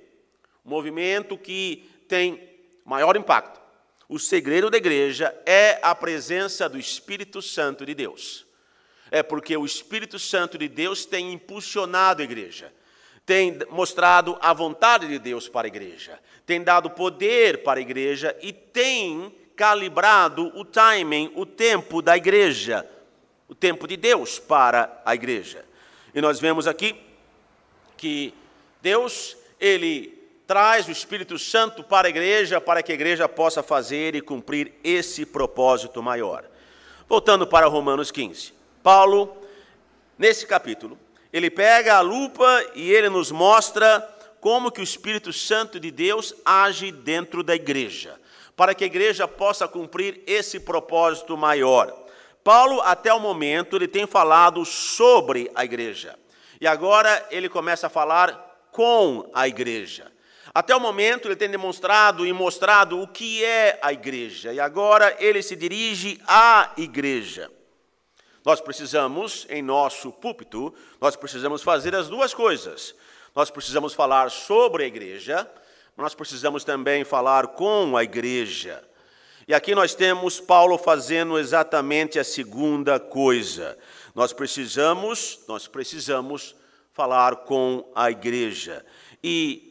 movimento 0.64 1.36
que 1.36 1.90
tem 2.06 2.48
maior 2.84 3.16
impacto, 3.16 3.60
o 4.08 4.20
segredo 4.20 4.70
da 4.70 4.76
igreja 4.76 5.36
é 5.44 5.80
a 5.82 5.96
presença 5.96 6.68
do 6.68 6.78
Espírito 6.78 7.42
Santo 7.42 7.84
de 7.84 7.92
Deus. 7.92 8.48
É 9.10 9.22
porque 9.22 9.56
o 9.56 9.66
Espírito 9.66 10.18
Santo 10.18 10.56
de 10.56 10.68
Deus 10.68 11.04
tem 11.04 11.32
impulsionado 11.32 12.22
a 12.22 12.24
igreja 12.24 12.72
tem 13.30 13.60
mostrado 13.70 14.36
a 14.40 14.52
vontade 14.52 15.06
de 15.06 15.16
Deus 15.16 15.48
para 15.48 15.66
a 15.66 15.68
igreja, 15.68 16.18
tem 16.44 16.64
dado 16.64 16.90
poder 16.90 17.62
para 17.62 17.78
a 17.78 17.80
igreja 17.80 18.36
e 18.42 18.52
tem 18.52 19.32
calibrado 19.54 20.50
o 20.58 20.64
timing, 20.64 21.30
o 21.36 21.46
tempo 21.46 22.02
da 22.02 22.16
igreja, 22.16 22.84
o 23.46 23.54
tempo 23.54 23.86
de 23.86 23.96
Deus 23.96 24.40
para 24.40 25.00
a 25.04 25.14
igreja. 25.14 25.64
E 26.12 26.20
nós 26.20 26.40
vemos 26.40 26.66
aqui 26.66 27.00
que 27.96 28.34
Deus, 28.82 29.36
ele 29.60 30.18
traz 30.44 30.88
o 30.88 30.90
Espírito 30.90 31.38
Santo 31.38 31.84
para 31.84 32.08
a 32.08 32.10
igreja, 32.10 32.60
para 32.60 32.82
que 32.82 32.90
a 32.90 32.96
igreja 32.96 33.28
possa 33.28 33.62
fazer 33.62 34.16
e 34.16 34.20
cumprir 34.20 34.72
esse 34.82 35.24
propósito 35.24 36.02
maior. 36.02 36.42
Voltando 37.08 37.46
para 37.46 37.68
Romanos 37.68 38.10
15. 38.10 38.59
Paulo, 38.82 39.36
nesse 40.18 40.46
capítulo, 40.46 40.98
ele 41.32 41.50
pega 41.50 41.96
a 41.96 42.00
lupa 42.00 42.64
e 42.74 42.90
ele 42.90 43.08
nos 43.08 43.30
mostra 43.30 44.00
como 44.40 44.70
que 44.70 44.80
o 44.80 44.84
Espírito 44.84 45.32
Santo 45.32 45.78
de 45.78 45.90
Deus 45.90 46.34
age 46.44 46.90
dentro 46.90 47.42
da 47.42 47.54
igreja, 47.54 48.18
para 48.56 48.74
que 48.74 48.84
a 48.84 48.86
igreja 48.86 49.28
possa 49.28 49.68
cumprir 49.68 50.22
esse 50.26 50.58
propósito 50.58 51.36
maior. 51.36 51.94
Paulo, 52.42 52.80
até 52.80 53.12
o 53.12 53.20
momento, 53.20 53.76
ele 53.76 53.86
tem 53.86 54.06
falado 54.06 54.64
sobre 54.64 55.50
a 55.54 55.64
igreja. 55.64 56.18
E 56.60 56.66
agora 56.66 57.26
ele 57.30 57.48
começa 57.48 57.86
a 57.86 57.90
falar 57.90 58.68
com 58.72 59.30
a 59.34 59.46
igreja. 59.46 60.10
Até 60.52 60.74
o 60.74 60.80
momento 60.80 61.28
ele 61.28 61.36
tem 61.36 61.48
demonstrado 61.48 62.26
e 62.26 62.32
mostrado 62.32 63.00
o 63.00 63.06
que 63.06 63.44
é 63.44 63.78
a 63.82 63.92
igreja. 63.92 64.52
E 64.52 64.58
agora 64.58 65.16
ele 65.20 65.42
se 65.42 65.54
dirige 65.54 66.20
à 66.26 66.72
igreja. 66.76 67.50
Nós 68.44 68.60
precisamos, 68.60 69.46
em 69.50 69.62
nosso 69.62 70.10
púlpito, 70.10 70.74
nós 71.00 71.14
precisamos 71.16 71.62
fazer 71.62 71.94
as 71.94 72.08
duas 72.08 72.32
coisas. 72.32 72.94
Nós 73.34 73.50
precisamos 73.50 73.92
falar 73.92 74.30
sobre 74.30 74.84
a 74.84 74.86
igreja, 74.86 75.48
mas 75.96 76.04
nós 76.04 76.14
precisamos 76.14 76.64
também 76.64 77.04
falar 77.04 77.48
com 77.48 77.96
a 77.96 78.02
igreja. 78.02 78.82
E 79.46 79.54
aqui 79.54 79.74
nós 79.74 79.94
temos 79.94 80.40
Paulo 80.40 80.78
fazendo 80.78 81.38
exatamente 81.38 82.18
a 82.18 82.24
segunda 82.24 82.98
coisa. 82.98 83.76
Nós 84.14 84.32
precisamos, 84.32 85.40
nós 85.46 85.66
precisamos 85.66 86.54
falar 86.92 87.36
com 87.36 87.90
a 87.94 88.10
igreja. 88.10 88.84
E 89.22 89.70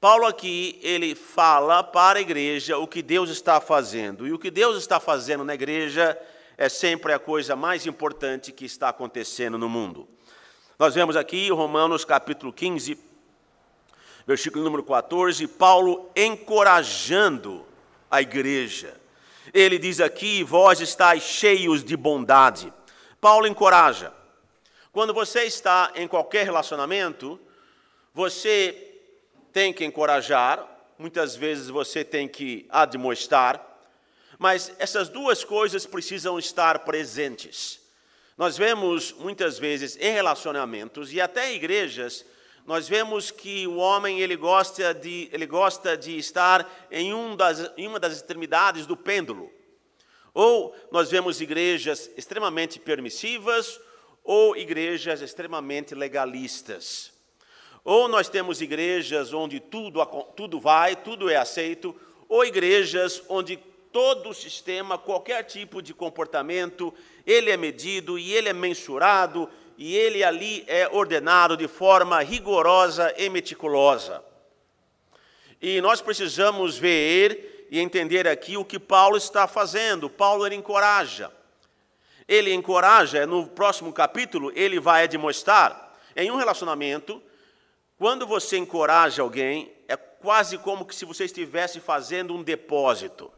Paulo 0.00 0.26
aqui, 0.26 0.80
ele 0.82 1.14
fala 1.14 1.82
para 1.82 2.18
a 2.18 2.22
igreja 2.22 2.78
o 2.78 2.88
que 2.88 3.02
Deus 3.02 3.30
está 3.30 3.60
fazendo. 3.60 4.26
E 4.26 4.32
o 4.32 4.38
que 4.38 4.50
Deus 4.50 4.76
está 4.76 4.98
fazendo 4.98 5.44
na 5.44 5.54
igreja 5.54 6.02
é 6.02 6.32
sempre 6.68 7.12
a 7.12 7.18
coisa 7.18 7.56
mais 7.56 7.86
importante 7.86 8.52
que 8.52 8.64
está 8.64 8.88
acontecendo 8.88 9.58
no 9.58 9.68
mundo. 9.68 10.08
Nós 10.78 10.94
vemos 10.94 11.16
aqui 11.16 11.50
Romanos 11.50 12.04
capítulo 12.04 12.52
15, 12.52 12.98
versículo 14.26 14.64
número 14.64 14.82
14, 14.82 15.46
Paulo 15.46 16.10
encorajando 16.16 17.64
a 18.10 18.20
igreja. 18.20 19.00
Ele 19.52 19.78
diz 19.78 20.00
aqui: 20.00 20.44
Vós 20.44 20.80
estáis 20.80 21.22
cheios 21.22 21.82
de 21.82 21.96
bondade. 21.96 22.72
Paulo 23.20 23.46
encoraja. 23.46 24.12
Quando 24.92 25.14
você 25.14 25.44
está 25.44 25.90
em 25.94 26.06
qualquer 26.06 26.44
relacionamento, 26.44 27.40
você 28.12 28.92
tem 29.52 29.72
que 29.72 29.84
encorajar, 29.84 30.66
muitas 30.98 31.34
vezes 31.34 31.68
você 31.68 32.04
tem 32.04 32.28
que 32.28 32.66
admoestar, 32.68 33.71
mas 34.42 34.74
essas 34.80 35.08
duas 35.08 35.44
coisas 35.44 35.86
precisam 35.86 36.36
estar 36.36 36.80
presentes. 36.80 37.78
Nós 38.36 38.58
vemos 38.58 39.12
muitas 39.12 39.56
vezes 39.56 39.96
em 40.00 40.12
relacionamentos 40.12 41.12
e 41.12 41.20
até 41.20 41.54
igrejas, 41.54 42.26
nós 42.66 42.88
vemos 42.88 43.30
que 43.30 43.68
o 43.68 43.76
homem 43.76 44.20
ele 44.20 44.34
gosta 44.34 44.92
de, 44.92 45.28
ele 45.32 45.46
gosta 45.46 45.96
de 45.96 46.18
estar 46.18 46.68
em, 46.90 47.14
um 47.14 47.36
das, 47.36 47.70
em 47.76 47.86
uma 47.86 48.00
das 48.00 48.16
extremidades 48.16 48.84
do 48.84 48.96
pêndulo. 48.96 49.48
Ou 50.34 50.74
nós 50.90 51.08
vemos 51.08 51.40
igrejas 51.40 52.10
extremamente 52.16 52.80
permissivas 52.80 53.78
ou 54.24 54.56
igrejas 54.56 55.20
extremamente 55.22 55.94
legalistas. 55.94 57.12
Ou 57.84 58.08
nós 58.08 58.28
temos 58.28 58.60
igrejas 58.60 59.32
onde 59.32 59.60
tudo, 59.60 60.04
tudo 60.34 60.58
vai, 60.58 60.96
tudo 60.96 61.30
é 61.30 61.36
aceito, 61.36 61.94
ou 62.28 62.44
igrejas 62.44 63.22
onde 63.28 63.56
todo 63.92 64.30
o 64.30 64.34
sistema, 64.34 64.96
qualquer 64.96 65.44
tipo 65.44 65.82
de 65.82 65.92
comportamento, 65.92 66.92
ele 67.26 67.50
é 67.50 67.56
medido 67.56 68.18
e 68.18 68.32
ele 68.32 68.48
é 68.48 68.52
mensurado 68.52 69.48
e 69.76 69.94
ele 69.94 70.24
ali 70.24 70.64
é 70.66 70.88
ordenado 70.88 71.56
de 71.56 71.68
forma 71.68 72.20
rigorosa 72.22 73.14
e 73.18 73.28
meticulosa. 73.28 74.24
E 75.60 75.80
nós 75.80 76.00
precisamos 76.00 76.78
ver 76.78 77.68
e 77.70 77.78
entender 77.78 78.26
aqui 78.26 78.56
o 78.56 78.64
que 78.64 78.78
Paulo 78.78 79.16
está 79.16 79.46
fazendo. 79.46 80.08
Paulo 80.08 80.46
ele 80.46 80.56
encoraja. 80.56 81.30
Ele 82.26 82.52
encoraja, 82.52 83.26
no 83.26 83.46
próximo 83.46 83.92
capítulo, 83.92 84.50
ele 84.54 84.80
vai 84.80 85.06
demonstrar 85.06 86.00
em 86.16 86.30
um 86.30 86.36
relacionamento, 86.36 87.22
quando 87.98 88.26
você 88.26 88.56
encoraja 88.56 89.22
alguém, 89.22 89.72
é 89.86 89.96
quase 89.96 90.58
como 90.58 90.84
que 90.84 90.94
se 90.94 91.04
você 91.04 91.24
estivesse 91.24 91.78
fazendo 91.80 92.34
um 92.34 92.42
depósito 92.42 93.32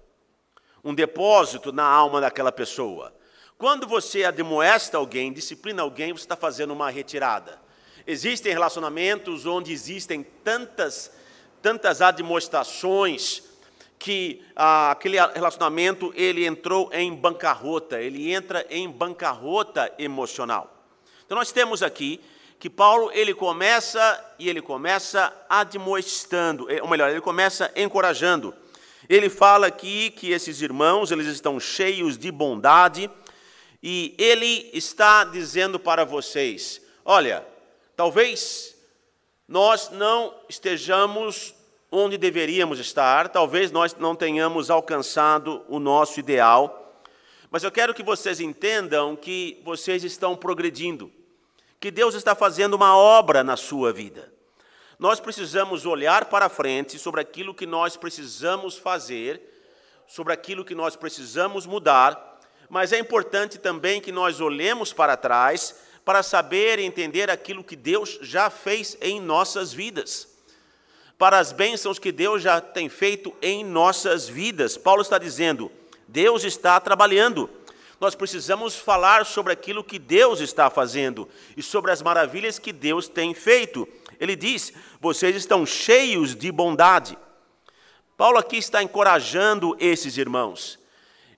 um 0.84 0.94
depósito 0.94 1.72
na 1.72 1.84
alma 1.84 2.20
daquela 2.20 2.52
pessoa. 2.52 3.14
Quando 3.56 3.86
você 3.86 4.24
admoesta 4.24 4.98
alguém, 4.98 5.32
disciplina 5.32 5.82
alguém, 5.82 6.12
você 6.12 6.24
está 6.24 6.36
fazendo 6.36 6.72
uma 6.72 6.90
retirada. 6.90 7.58
Existem 8.06 8.52
relacionamentos 8.52 9.46
onde 9.46 9.72
existem 9.72 10.22
tantas, 10.22 11.10
tantas 11.62 12.02
admoestações 12.02 13.42
que 13.98 14.44
ah, 14.54 14.90
aquele 14.90 15.16
relacionamento 15.18 16.12
ele 16.14 16.44
entrou 16.44 16.90
em 16.92 17.14
bancarrota, 17.14 17.98
ele 18.02 18.30
entra 18.30 18.66
em 18.68 18.90
bancarrota 18.90 19.90
emocional. 19.98 20.84
Então 21.24 21.38
nós 21.38 21.50
temos 21.50 21.82
aqui 21.82 22.20
que 22.58 22.68
Paulo 22.68 23.10
ele 23.14 23.32
começa 23.32 24.34
e 24.38 24.48
ele 24.48 24.60
começa 24.60 25.32
admoestando, 25.48 26.66
ou 26.82 26.88
melhor, 26.88 27.10
ele 27.10 27.20
começa 27.22 27.72
encorajando. 27.74 28.54
Ele 29.08 29.28
fala 29.28 29.66
aqui 29.66 30.10
que 30.10 30.30
esses 30.30 30.62
irmãos, 30.62 31.10
eles 31.10 31.26
estão 31.26 31.60
cheios 31.60 32.16
de 32.16 32.30
bondade, 32.30 33.10
e 33.82 34.14
ele 34.18 34.70
está 34.72 35.24
dizendo 35.24 35.78
para 35.78 36.04
vocês: 36.04 36.80
olha, 37.04 37.46
talvez 37.96 38.74
nós 39.46 39.90
não 39.90 40.34
estejamos 40.48 41.54
onde 41.90 42.16
deveríamos 42.16 42.78
estar, 42.78 43.28
talvez 43.28 43.70
nós 43.70 43.94
não 43.94 44.16
tenhamos 44.16 44.70
alcançado 44.70 45.64
o 45.68 45.78
nosso 45.78 46.18
ideal, 46.18 47.00
mas 47.50 47.62
eu 47.62 47.70
quero 47.70 47.94
que 47.94 48.02
vocês 48.02 48.40
entendam 48.40 49.14
que 49.14 49.60
vocês 49.64 50.02
estão 50.02 50.34
progredindo, 50.34 51.12
que 51.78 51.90
Deus 51.90 52.14
está 52.14 52.34
fazendo 52.34 52.74
uma 52.74 52.96
obra 52.96 53.44
na 53.44 53.56
sua 53.56 53.92
vida 53.92 54.33
nós 54.98 55.20
precisamos 55.20 55.84
olhar 55.86 56.26
para 56.26 56.48
frente 56.48 56.98
sobre 56.98 57.20
aquilo 57.20 57.54
que 57.54 57.66
nós 57.66 57.96
precisamos 57.96 58.78
fazer, 58.78 59.40
sobre 60.06 60.32
aquilo 60.32 60.64
que 60.64 60.74
nós 60.74 60.96
precisamos 60.96 61.66
mudar, 61.66 62.40
mas 62.68 62.92
é 62.92 62.98
importante 62.98 63.58
também 63.58 64.00
que 64.00 64.12
nós 64.12 64.40
olhemos 64.40 64.92
para 64.92 65.16
trás 65.16 65.74
para 66.04 66.22
saber 66.22 66.78
e 66.78 66.84
entender 66.84 67.30
aquilo 67.30 67.64
que 67.64 67.74
Deus 67.74 68.18
já 68.20 68.50
fez 68.50 68.96
em 69.00 69.20
nossas 69.20 69.72
vidas, 69.72 70.28
para 71.16 71.38
as 71.38 71.50
bênçãos 71.50 71.98
que 71.98 72.12
Deus 72.12 72.42
já 72.42 72.60
tem 72.60 72.88
feito 72.88 73.34
em 73.40 73.64
nossas 73.64 74.28
vidas. 74.28 74.76
Paulo 74.76 75.00
está 75.00 75.16
dizendo: 75.16 75.72
Deus 76.06 76.44
está 76.44 76.78
trabalhando. 76.78 77.48
Nós 78.00 78.14
precisamos 78.14 78.76
falar 78.76 79.24
sobre 79.24 79.52
aquilo 79.52 79.84
que 79.84 79.98
Deus 79.98 80.40
está 80.40 80.68
fazendo 80.68 81.28
e 81.56 81.62
sobre 81.62 81.92
as 81.92 82.02
maravilhas 82.02 82.58
que 82.58 82.72
Deus 82.72 83.08
tem 83.08 83.32
feito. 83.32 83.88
Ele 84.24 84.36
diz: 84.36 84.72
vocês 85.00 85.36
estão 85.36 85.64
cheios 85.64 86.34
de 86.34 86.50
bondade. 86.50 87.16
Paulo 88.16 88.38
aqui 88.38 88.56
está 88.56 88.82
encorajando 88.82 89.76
esses 89.78 90.16
irmãos. 90.16 90.78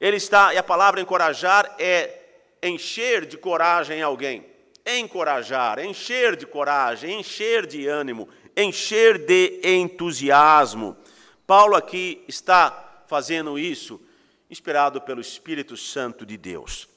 Ele 0.00 0.16
está, 0.16 0.54
e 0.54 0.58
a 0.58 0.62
palavra 0.62 1.00
encorajar 1.00 1.74
é 1.78 2.22
encher 2.62 3.26
de 3.26 3.36
coragem 3.36 4.02
alguém. 4.02 4.46
Encorajar, 4.86 5.78
encher 5.78 6.36
de 6.36 6.46
coragem, 6.46 7.18
encher 7.18 7.66
de 7.66 7.88
ânimo, 7.88 8.28
encher 8.56 9.18
de 9.18 9.60
entusiasmo. 9.64 10.96
Paulo 11.46 11.74
aqui 11.74 12.22
está 12.28 13.04
fazendo 13.08 13.58
isso, 13.58 14.00
inspirado 14.48 15.00
pelo 15.00 15.20
Espírito 15.20 15.76
Santo 15.76 16.24
de 16.24 16.36
Deus. 16.36 16.88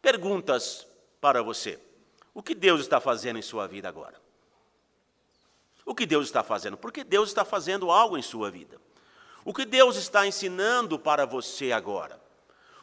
Perguntas 0.00 0.86
para 1.20 1.42
você: 1.42 1.78
o 2.32 2.42
que 2.42 2.54
Deus 2.54 2.80
está 2.80 3.00
fazendo 3.00 3.38
em 3.38 3.42
sua 3.42 3.66
vida 3.66 3.88
agora? 3.88 4.23
O 5.84 5.94
que 5.94 6.06
Deus 6.06 6.26
está 6.26 6.42
fazendo? 6.42 6.76
Porque 6.76 7.04
Deus 7.04 7.28
está 7.28 7.44
fazendo 7.44 7.90
algo 7.90 8.16
em 8.16 8.22
sua 8.22 8.50
vida. 8.50 8.80
O 9.44 9.52
que 9.52 9.64
Deus 9.64 9.96
está 9.96 10.26
ensinando 10.26 10.98
para 10.98 11.26
você 11.26 11.72
agora? 11.72 12.18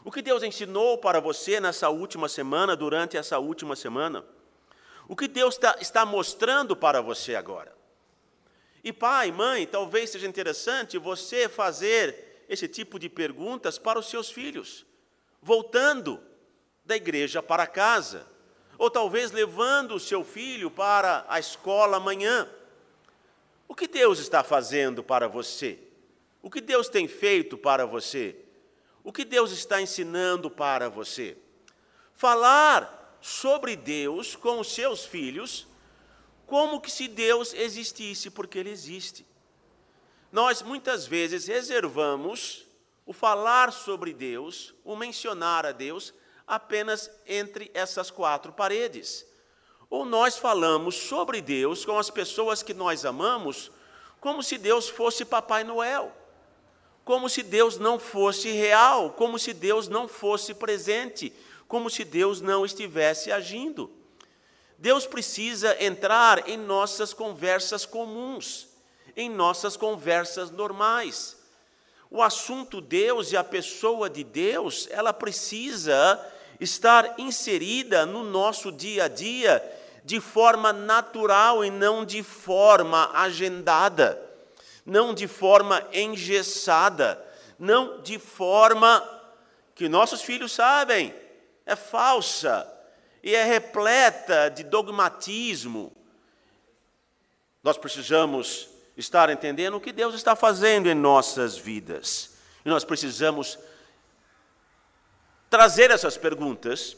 O 0.04 0.12
que 0.12 0.22
Deus 0.22 0.44
ensinou 0.44 0.98
para 0.98 1.20
você 1.20 1.60
nessa 1.60 1.90
última 1.90 2.30
semana, 2.30 2.76
durante 2.76 3.18
essa 3.18 3.40
última 3.40 3.76
semana? 3.76 4.24
O 5.08 5.16
que 5.16 5.28
Deus 5.28 5.56
está, 5.56 5.76
está 5.82 6.06
mostrando 6.06 6.76
para 6.76 7.02
você 7.02 7.36
agora? 7.36 7.76
E 8.84 8.92
pai, 8.92 9.32
mãe, 9.32 9.68
talvez 9.68 10.10
seja 10.10 10.28
interessante 10.28 10.98
você 10.98 11.48
fazer 11.48 12.46
esse 12.50 12.68
tipo 12.68 13.00
de 13.00 13.10
perguntas 13.10 13.78
para 13.78 14.00
os 14.00 14.10
seus 14.10 14.32
filhos, 14.32 14.86
voltando 15.42 16.22
da 16.84 16.96
igreja 16.96 17.42
para 17.42 17.68
casa, 17.68 18.28
ou 18.78 18.90
talvez 18.90 19.32
levando 19.32 19.96
o 19.96 20.00
seu 20.00 20.24
filho 20.24 20.72
para 20.72 21.26
a 21.30 21.40
escola 21.40 21.98
amanhã. 21.98 22.50
O 23.72 23.74
que 23.74 23.88
Deus 23.88 24.20
está 24.20 24.44
fazendo 24.44 25.02
para 25.02 25.30
você? 25.30 25.80
O 26.42 26.50
que 26.50 26.60
Deus 26.60 26.90
tem 26.90 27.08
feito 27.08 27.58
para 27.58 27.86
você? 27.86 28.36
O 29.02 29.14
que 29.14 29.24
Deus 29.24 29.54
está 29.54 29.82
ensinando 29.82 30.52
para 30.52 30.90
você? 30.90 31.38
Falar 32.14 33.18
sobre 33.22 33.78
Deus 33.78 34.36
com 34.36 34.60
os 34.60 34.74
seus 34.74 35.06
filhos, 35.06 35.66
como 36.46 36.82
que 36.82 36.92
se 36.92 37.08
Deus 37.08 37.54
existisse, 37.54 38.30
porque 38.30 38.60
Ele 38.60 38.72
existe. 38.72 39.26
Nós 40.34 40.62
muitas 40.62 41.08
vezes 41.08 41.48
reservamos 41.48 42.66
o 43.06 43.14
falar 43.14 43.72
sobre 43.72 44.14
Deus, 44.14 44.76
o 44.84 44.98
mencionar 44.98 45.66
a 45.66 45.72
Deus, 45.72 46.14
apenas 46.46 47.10
entre 47.26 47.72
essas 47.74 48.12
quatro 48.12 48.52
paredes. 48.52 49.26
Ou 49.92 50.06
nós 50.06 50.38
falamos 50.40 50.96
sobre 50.96 51.40
Deus 51.40 51.86
com 51.86 52.00
as 52.00 52.10
pessoas 52.10 52.64
que 52.64 52.74
nós 52.74 53.06
amamos, 53.06 53.70
como 54.20 54.42
se 54.42 54.58
Deus 54.58 54.90
fosse 54.90 55.24
Papai 55.24 55.64
Noel 55.64 56.12
como 57.04 57.28
se 57.28 57.44
Deus 57.44 57.78
não 57.78 58.00
fosse 58.00 58.52
real, 58.52 59.12
como 59.12 59.40
se 59.40 59.54
Deus 59.54 59.88
não 59.88 60.08
fosse 60.08 60.54
presente, 60.54 61.34
como 61.68 61.90
se 61.90 62.04
Deus 62.04 62.42
não 62.42 62.66
estivesse 62.66 63.32
agindo. 63.32 63.92
Deus 64.78 65.06
precisa 65.06 65.76
entrar 65.84 66.48
em 66.48 66.58
nossas 66.58 67.14
conversas 67.14 67.86
comuns, 67.86 68.68
em 69.16 69.30
nossas 69.30 69.76
conversas 69.76 70.52
normais. 70.52 71.38
O 72.10 72.22
assunto 72.22 72.82
Deus 72.82 73.32
e 73.32 73.38
a 73.38 73.44
pessoa 73.44 74.10
de 74.10 74.24
Deus, 74.24 74.88
ela 74.92 75.14
precisa 75.14 76.20
estar 76.60 77.20
inserida 77.20 78.06
no 78.06 78.24
nosso 78.24 78.72
dia 78.72 79.06
a 79.06 79.08
dia 79.08 79.81
de 80.04 80.20
forma 80.20 80.74
natural 80.74 81.64
e 81.64 81.70
não 81.70 82.04
de 82.06 82.24
forma 82.24 83.12
agendada 83.14 84.32
não 84.86 85.14
de 85.14 85.28
forma 85.28 85.88
engessada, 85.94 87.24
não 87.58 88.02
de 88.02 88.18
forma 88.18 89.08
que 89.76 89.88
nossos 89.88 90.22
filhos 90.22 90.52
sabem, 90.52 91.14
é 91.66 91.76
falsa 91.76 92.68
e 93.24 93.36
é 93.36 93.44
repleta 93.44 94.50
de 94.50 94.64
dogmatismo. 94.64 95.92
Nós 97.64 97.78
precisamos 97.78 98.70
estar 98.98 99.30
entendendo 99.30 99.78
o 99.78 99.82
que 99.82 99.92
Deus 99.92 100.16
está 100.16 100.36
fazendo 100.36 100.90
em 100.90 100.96
nossas 100.96 101.56
vidas. 101.56 102.32
E 102.66 102.70
nós 102.70 102.84
precisamos 102.84 103.58
trazer 105.50 105.92
essas 105.92 106.18
perguntas 106.18 106.98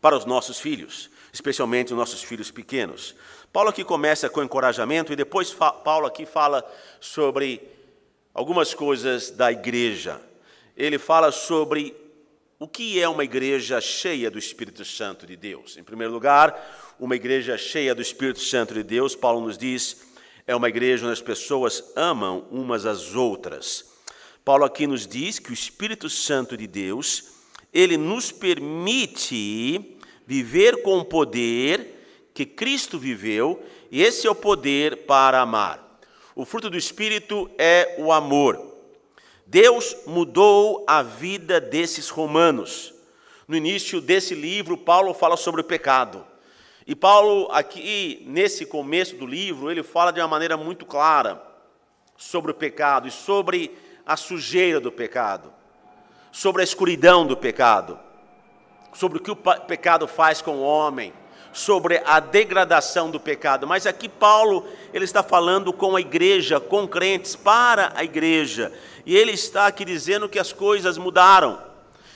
para 0.00 0.16
os 0.16 0.24
nossos 0.24 0.58
filhos, 0.58 1.10
especialmente 1.32 1.92
os 1.92 1.98
nossos 1.98 2.22
filhos 2.22 2.50
pequenos. 2.50 3.14
Paulo 3.52 3.70
aqui 3.70 3.84
começa 3.84 4.28
com 4.28 4.42
encorajamento 4.42 5.12
e 5.12 5.16
depois 5.16 5.52
Paulo 5.52 6.06
aqui 6.06 6.24
fala 6.24 6.64
sobre 7.00 7.60
algumas 8.32 8.74
coisas 8.74 9.30
da 9.30 9.50
igreja. 9.50 10.20
Ele 10.76 10.98
fala 10.98 11.32
sobre 11.32 11.94
o 12.58 12.68
que 12.68 13.00
é 13.00 13.08
uma 13.08 13.24
igreja 13.24 13.80
cheia 13.80 14.30
do 14.30 14.38
Espírito 14.38 14.84
Santo 14.84 15.26
de 15.26 15.34
Deus. 15.34 15.76
Em 15.76 15.82
primeiro 15.82 16.12
lugar, 16.12 16.94
uma 16.98 17.16
igreja 17.16 17.56
cheia 17.56 17.94
do 17.94 18.02
Espírito 18.02 18.40
Santo 18.40 18.74
de 18.74 18.82
Deus, 18.82 19.16
Paulo 19.16 19.40
nos 19.40 19.56
diz, 19.56 20.02
é 20.46 20.54
uma 20.54 20.68
igreja 20.68 21.04
onde 21.04 21.14
as 21.14 21.22
pessoas 21.22 21.82
amam 21.96 22.46
umas 22.50 22.84
às 22.84 23.14
outras. 23.14 23.86
Paulo 24.44 24.64
aqui 24.64 24.86
nos 24.86 25.06
diz 25.06 25.38
que 25.38 25.50
o 25.50 25.54
Espírito 25.54 26.10
Santo 26.10 26.56
de 26.56 26.66
Deus, 26.66 27.24
ele 27.72 27.96
nos 27.96 28.30
permite 28.30 29.96
viver 30.30 30.82
com 30.82 31.02
poder 31.02 32.28
que 32.32 32.46
Cristo 32.46 33.00
viveu, 33.00 33.60
e 33.90 34.00
esse 34.00 34.28
é 34.28 34.30
o 34.30 34.34
poder 34.34 34.98
para 34.98 35.40
amar. 35.40 35.98
O 36.36 36.44
fruto 36.44 36.70
do 36.70 36.78
Espírito 36.78 37.50
é 37.58 37.96
o 37.98 38.12
amor. 38.12 38.76
Deus 39.44 39.96
mudou 40.06 40.84
a 40.86 41.02
vida 41.02 41.60
desses 41.60 42.08
romanos. 42.10 42.94
No 43.48 43.56
início 43.56 44.00
desse 44.00 44.36
livro, 44.36 44.76
Paulo 44.76 45.12
fala 45.12 45.36
sobre 45.36 45.62
o 45.62 45.64
pecado. 45.64 46.24
E 46.86 46.94
Paulo, 46.94 47.48
aqui, 47.50 48.22
nesse 48.24 48.64
começo 48.64 49.16
do 49.16 49.26
livro, 49.26 49.68
ele 49.68 49.82
fala 49.82 50.12
de 50.12 50.20
uma 50.20 50.28
maneira 50.28 50.56
muito 50.56 50.86
clara 50.86 51.42
sobre 52.16 52.52
o 52.52 52.54
pecado 52.54 53.08
e 53.08 53.10
sobre 53.10 53.76
a 54.06 54.16
sujeira 54.16 54.78
do 54.78 54.92
pecado, 54.92 55.52
sobre 56.30 56.62
a 56.62 56.64
escuridão 56.64 57.26
do 57.26 57.36
pecado, 57.36 57.98
sobre 58.92 59.18
o 59.18 59.20
que 59.20 59.30
o 59.30 59.36
pecado 59.36 60.06
faz 60.06 60.42
com 60.42 60.56
o 60.56 60.62
homem, 60.62 61.12
sobre 61.52 62.00
a 62.04 62.20
degradação 62.20 63.10
do 63.10 63.18
pecado, 63.18 63.66
mas 63.66 63.86
aqui 63.86 64.08
Paulo 64.08 64.66
ele 64.92 65.04
está 65.04 65.22
falando 65.22 65.72
com 65.72 65.96
a 65.96 66.00
igreja, 66.00 66.60
com 66.60 66.86
crentes 66.86 67.34
para 67.34 67.92
a 67.94 68.04
igreja, 68.04 68.72
e 69.04 69.16
ele 69.16 69.32
está 69.32 69.66
aqui 69.66 69.84
dizendo 69.84 70.28
que 70.28 70.38
as 70.38 70.52
coisas 70.52 70.96
mudaram, 70.96 71.60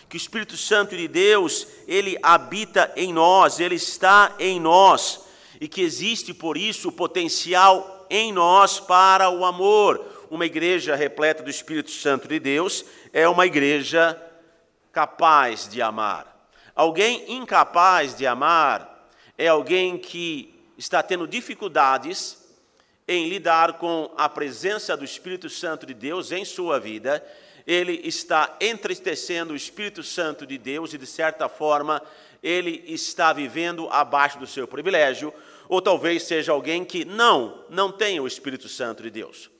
que 0.08 0.16
o 0.16 0.18
Espírito 0.18 0.56
Santo 0.56 0.96
de 0.96 1.08
Deus 1.08 1.66
ele 1.88 2.16
habita 2.22 2.92
em 2.94 3.12
nós, 3.12 3.58
ele 3.58 3.74
está 3.74 4.32
em 4.38 4.60
nós, 4.60 5.24
e 5.60 5.66
que 5.66 5.80
existe 5.80 6.32
por 6.32 6.56
isso 6.56 6.88
o 6.88 6.92
potencial 6.92 8.06
em 8.10 8.32
nós 8.32 8.78
para 8.78 9.30
o 9.30 9.44
amor. 9.44 10.04
Uma 10.30 10.46
igreja 10.46 10.94
repleta 10.94 11.42
do 11.42 11.50
Espírito 11.50 11.90
Santo 11.90 12.28
de 12.28 12.38
Deus 12.38 12.84
é 13.12 13.28
uma 13.28 13.46
igreja 13.46 14.20
capaz 14.92 15.68
de 15.68 15.80
amar. 15.80 16.33
Alguém 16.74 17.32
incapaz 17.32 18.16
de 18.16 18.26
amar 18.26 19.08
é 19.38 19.46
alguém 19.46 19.96
que 19.96 20.54
está 20.76 21.02
tendo 21.02 21.26
dificuldades 21.26 22.42
em 23.06 23.28
lidar 23.28 23.74
com 23.74 24.10
a 24.16 24.28
presença 24.28 24.96
do 24.96 25.04
Espírito 25.04 25.48
Santo 25.48 25.86
de 25.86 25.94
Deus 25.94 26.32
em 26.32 26.44
sua 26.44 26.80
vida, 26.80 27.24
ele 27.66 28.00
está 28.04 28.56
entristecendo 28.60 29.52
o 29.52 29.56
Espírito 29.56 30.02
Santo 30.02 30.46
de 30.46 30.58
Deus 30.58 30.92
e, 30.92 30.98
de 30.98 31.06
certa 31.06 31.48
forma, 31.48 32.02
ele 32.42 32.82
está 32.86 33.32
vivendo 33.32 33.88
abaixo 33.90 34.38
do 34.38 34.46
seu 34.46 34.66
privilégio, 34.66 35.32
ou 35.68 35.80
talvez 35.80 36.24
seja 36.24 36.52
alguém 36.52 36.84
que 36.84 37.04
não, 37.04 37.64
não 37.70 37.90
tem 37.90 38.20
o 38.20 38.26
Espírito 38.26 38.68
Santo 38.68 39.02
de 39.02 39.10
Deus. 39.10 39.50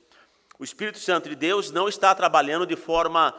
O 0.59 0.63
Espírito 0.63 0.99
Santo 0.99 1.29
de 1.29 1.35
Deus 1.35 1.71
não 1.71 1.87
está 1.87 2.13
trabalhando 2.13 2.65
de 2.65 2.75
forma 2.75 3.33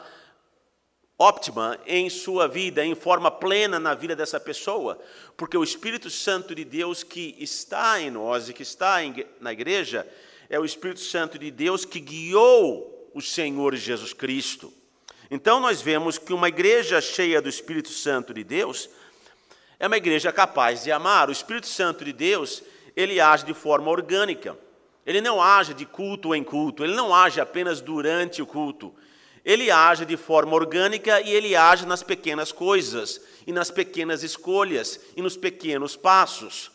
óptima 1.19 1.79
em 1.85 2.09
sua 2.09 2.47
vida, 2.47 2.85
em 2.85 2.93
forma 2.93 3.31
plena 3.31 3.79
na 3.79 3.93
vida 3.93 4.15
dessa 4.15 4.39
pessoa, 4.39 4.99
porque 5.35 5.57
o 5.57 5.63
Espírito 5.63 6.09
Santo 6.09 6.53
de 6.53 6.63
Deus 6.63 7.03
que 7.03 7.35
está 7.39 7.99
em 7.99 8.11
nós 8.11 8.49
e 8.49 8.53
que 8.53 8.63
está 8.63 8.97
na 9.39 9.51
igreja 9.51 10.07
é 10.49 10.59
o 10.59 10.65
Espírito 10.65 10.99
Santo 10.99 11.39
de 11.39 11.49
Deus 11.49 11.85
que 11.85 11.99
guiou 11.99 13.11
o 13.13 13.21
Senhor 13.21 13.75
Jesus 13.75 14.13
Cristo. 14.13 14.71
Então 15.29 15.59
nós 15.59 15.81
vemos 15.81 16.17
que 16.17 16.33
uma 16.33 16.47
igreja 16.47 17.01
cheia 17.01 17.41
do 17.41 17.49
Espírito 17.49 17.89
Santo 17.89 18.33
de 18.33 18.43
Deus, 18.43 18.89
É 19.79 19.85
uma 19.85 19.97
igreja 19.97 20.31
capaz 20.31 20.83
de 20.83 20.91
amar. 20.91 21.29
O 21.29 21.31
Espírito 21.31 21.67
Santo 21.67 22.03
de 22.03 22.11
Deus, 22.11 22.63
ele 22.95 23.19
age 23.19 23.45
de 23.45 23.53
forma 23.53 23.91
orgânica. 23.91 24.57
Ele 25.05 25.21
não 25.21 25.41
age 25.41 25.73
de 25.73 25.85
culto 25.85 26.33
em 26.33 26.43
culto, 26.43 26.83
ele 26.83 26.95
não 26.95 27.13
age 27.13 27.39
apenas 27.39 27.79
durante 27.79 28.41
o 28.41 28.45
culto. 28.45 28.93
Ele 29.47 29.71
age 29.71 30.05
de 30.05 30.17
forma 30.17 30.53
orgânica 30.53 31.21
e 31.21 31.33
ele 31.33 31.55
age 31.55 31.85
nas 31.85 32.03
pequenas 32.03 32.51
coisas, 32.51 33.21
e 33.47 33.53
nas 33.53 33.71
pequenas 33.71 34.21
escolhas, 34.21 34.99
e 35.15 35.21
nos 35.21 35.37
pequenos 35.37 35.95
passos. 35.95 36.69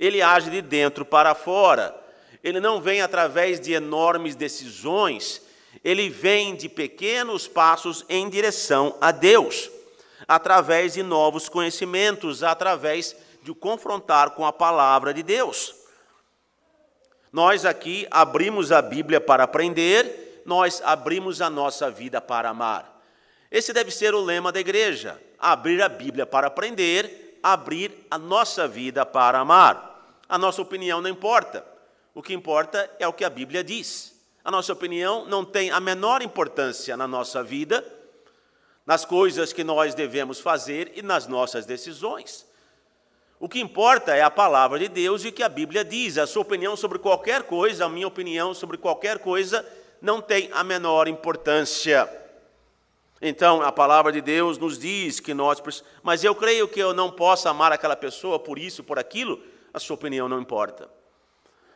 Ele 0.00 0.22
age 0.22 0.48
de 0.48 0.62
dentro 0.62 1.04
para 1.04 1.34
fora. 1.34 1.94
Ele 2.42 2.60
não 2.60 2.80
vem 2.80 3.02
através 3.02 3.60
de 3.60 3.74
enormes 3.74 4.34
decisões, 4.34 5.42
ele 5.84 6.08
vem 6.08 6.56
de 6.56 6.66
pequenos 6.66 7.46
passos 7.46 8.06
em 8.08 8.26
direção 8.30 8.96
a 9.02 9.12
Deus, 9.12 9.70
através 10.26 10.94
de 10.94 11.02
novos 11.02 11.46
conhecimentos, 11.46 12.42
através 12.42 13.14
de 13.42 13.50
o 13.50 13.54
confrontar 13.54 14.30
com 14.30 14.46
a 14.46 14.52
palavra 14.52 15.12
de 15.12 15.22
Deus. 15.22 15.74
Nós 17.30 17.66
aqui 17.66 18.06
abrimos 18.10 18.72
a 18.72 18.80
Bíblia 18.80 19.20
para 19.20 19.44
aprender, 19.44 20.27
nós 20.48 20.80
abrimos 20.82 21.42
a 21.42 21.50
nossa 21.50 21.90
vida 21.90 22.22
para 22.22 22.48
amar. 22.48 22.98
Esse 23.50 23.70
deve 23.70 23.90
ser 23.90 24.14
o 24.14 24.24
lema 24.24 24.50
da 24.50 24.58
igreja: 24.58 25.20
abrir 25.38 25.82
a 25.82 25.90
Bíblia 25.90 26.24
para 26.24 26.46
aprender, 26.46 27.38
abrir 27.42 28.06
a 28.10 28.16
nossa 28.16 28.66
vida 28.66 29.04
para 29.04 29.38
amar. 29.38 30.16
A 30.26 30.38
nossa 30.38 30.62
opinião 30.62 31.02
não 31.02 31.10
importa, 31.10 31.64
o 32.14 32.22
que 32.22 32.32
importa 32.32 32.90
é 32.98 33.06
o 33.06 33.12
que 33.12 33.26
a 33.26 33.30
Bíblia 33.30 33.62
diz. 33.62 34.18
A 34.42 34.50
nossa 34.50 34.72
opinião 34.72 35.26
não 35.26 35.44
tem 35.44 35.70
a 35.70 35.80
menor 35.80 36.22
importância 36.22 36.96
na 36.96 37.06
nossa 37.06 37.42
vida, 37.42 37.84
nas 38.86 39.04
coisas 39.04 39.52
que 39.52 39.62
nós 39.62 39.94
devemos 39.94 40.40
fazer 40.40 40.92
e 40.96 41.02
nas 41.02 41.26
nossas 41.26 41.66
decisões. 41.66 42.46
O 43.38 43.50
que 43.50 43.60
importa 43.60 44.16
é 44.16 44.22
a 44.22 44.30
palavra 44.30 44.78
de 44.78 44.88
Deus 44.88 45.24
e 45.24 45.28
o 45.28 45.32
que 45.32 45.42
a 45.42 45.48
Bíblia 45.48 45.84
diz. 45.84 46.16
A 46.16 46.26
sua 46.26 46.42
opinião 46.42 46.74
sobre 46.74 46.98
qualquer 46.98 47.42
coisa, 47.42 47.84
a 47.84 47.88
minha 47.88 48.08
opinião 48.08 48.54
sobre 48.54 48.78
qualquer 48.78 49.18
coisa, 49.18 49.64
não 50.00 50.20
tem 50.20 50.48
a 50.52 50.62
menor 50.62 51.08
importância. 51.08 52.08
Então, 53.20 53.62
a 53.62 53.72
palavra 53.72 54.12
de 54.12 54.20
Deus 54.20 54.58
nos 54.58 54.78
diz 54.78 55.18
que 55.18 55.34
nós. 55.34 55.60
Mas 56.02 56.22
eu 56.22 56.34
creio 56.34 56.68
que 56.68 56.80
eu 56.80 56.94
não 56.94 57.10
posso 57.10 57.48
amar 57.48 57.72
aquela 57.72 57.96
pessoa 57.96 58.38
por 58.38 58.58
isso, 58.58 58.84
por 58.84 58.98
aquilo. 58.98 59.40
A 59.74 59.80
sua 59.80 59.94
opinião 59.94 60.28
não 60.28 60.40
importa. 60.40 60.88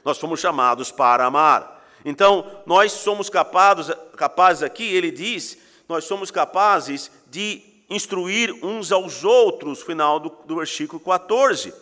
Nós 0.05 0.19
fomos 0.19 0.41
chamados 0.41 0.91
para 0.91 1.25
amar. 1.25 1.83
Então, 2.05 2.63
nós 2.67 2.93
somos 2.93 3.29
capazes, 3.29 3.95
capazes 4.17 4.63
aqui, 4.63 4.85
ele 4.85 5.11
diz, 5.11 5.57
nós 5.89 6.05
somos 6.05 6.31
capazes 6.31 7.11
de 7.29 7.63
instruir 7.89 8.53
uns 8.65 8.91
aos 8.91 9.25
outros, 9.25 9.83
final 9.83 10.19
do, 10.19 10.31
do 10.45 10.57
versículo 10.57 10.99
14. 10.99 11.73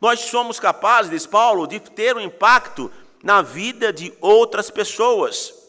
Nós 0.00 0.20
somos 0.20 0.60
capazes, 0.60 1.10
diz 1.10 1.26
Paulo, 1.26 1.66
de 1.66 1.80
ter 1.80 2.16
um 2.16 2.20
impacto 2.20 2.90
na 3.22 3.42
vida 3.42 3.92
de 3.92 4.12
outras 4.20 4.70
pessoas. 4.70 5.65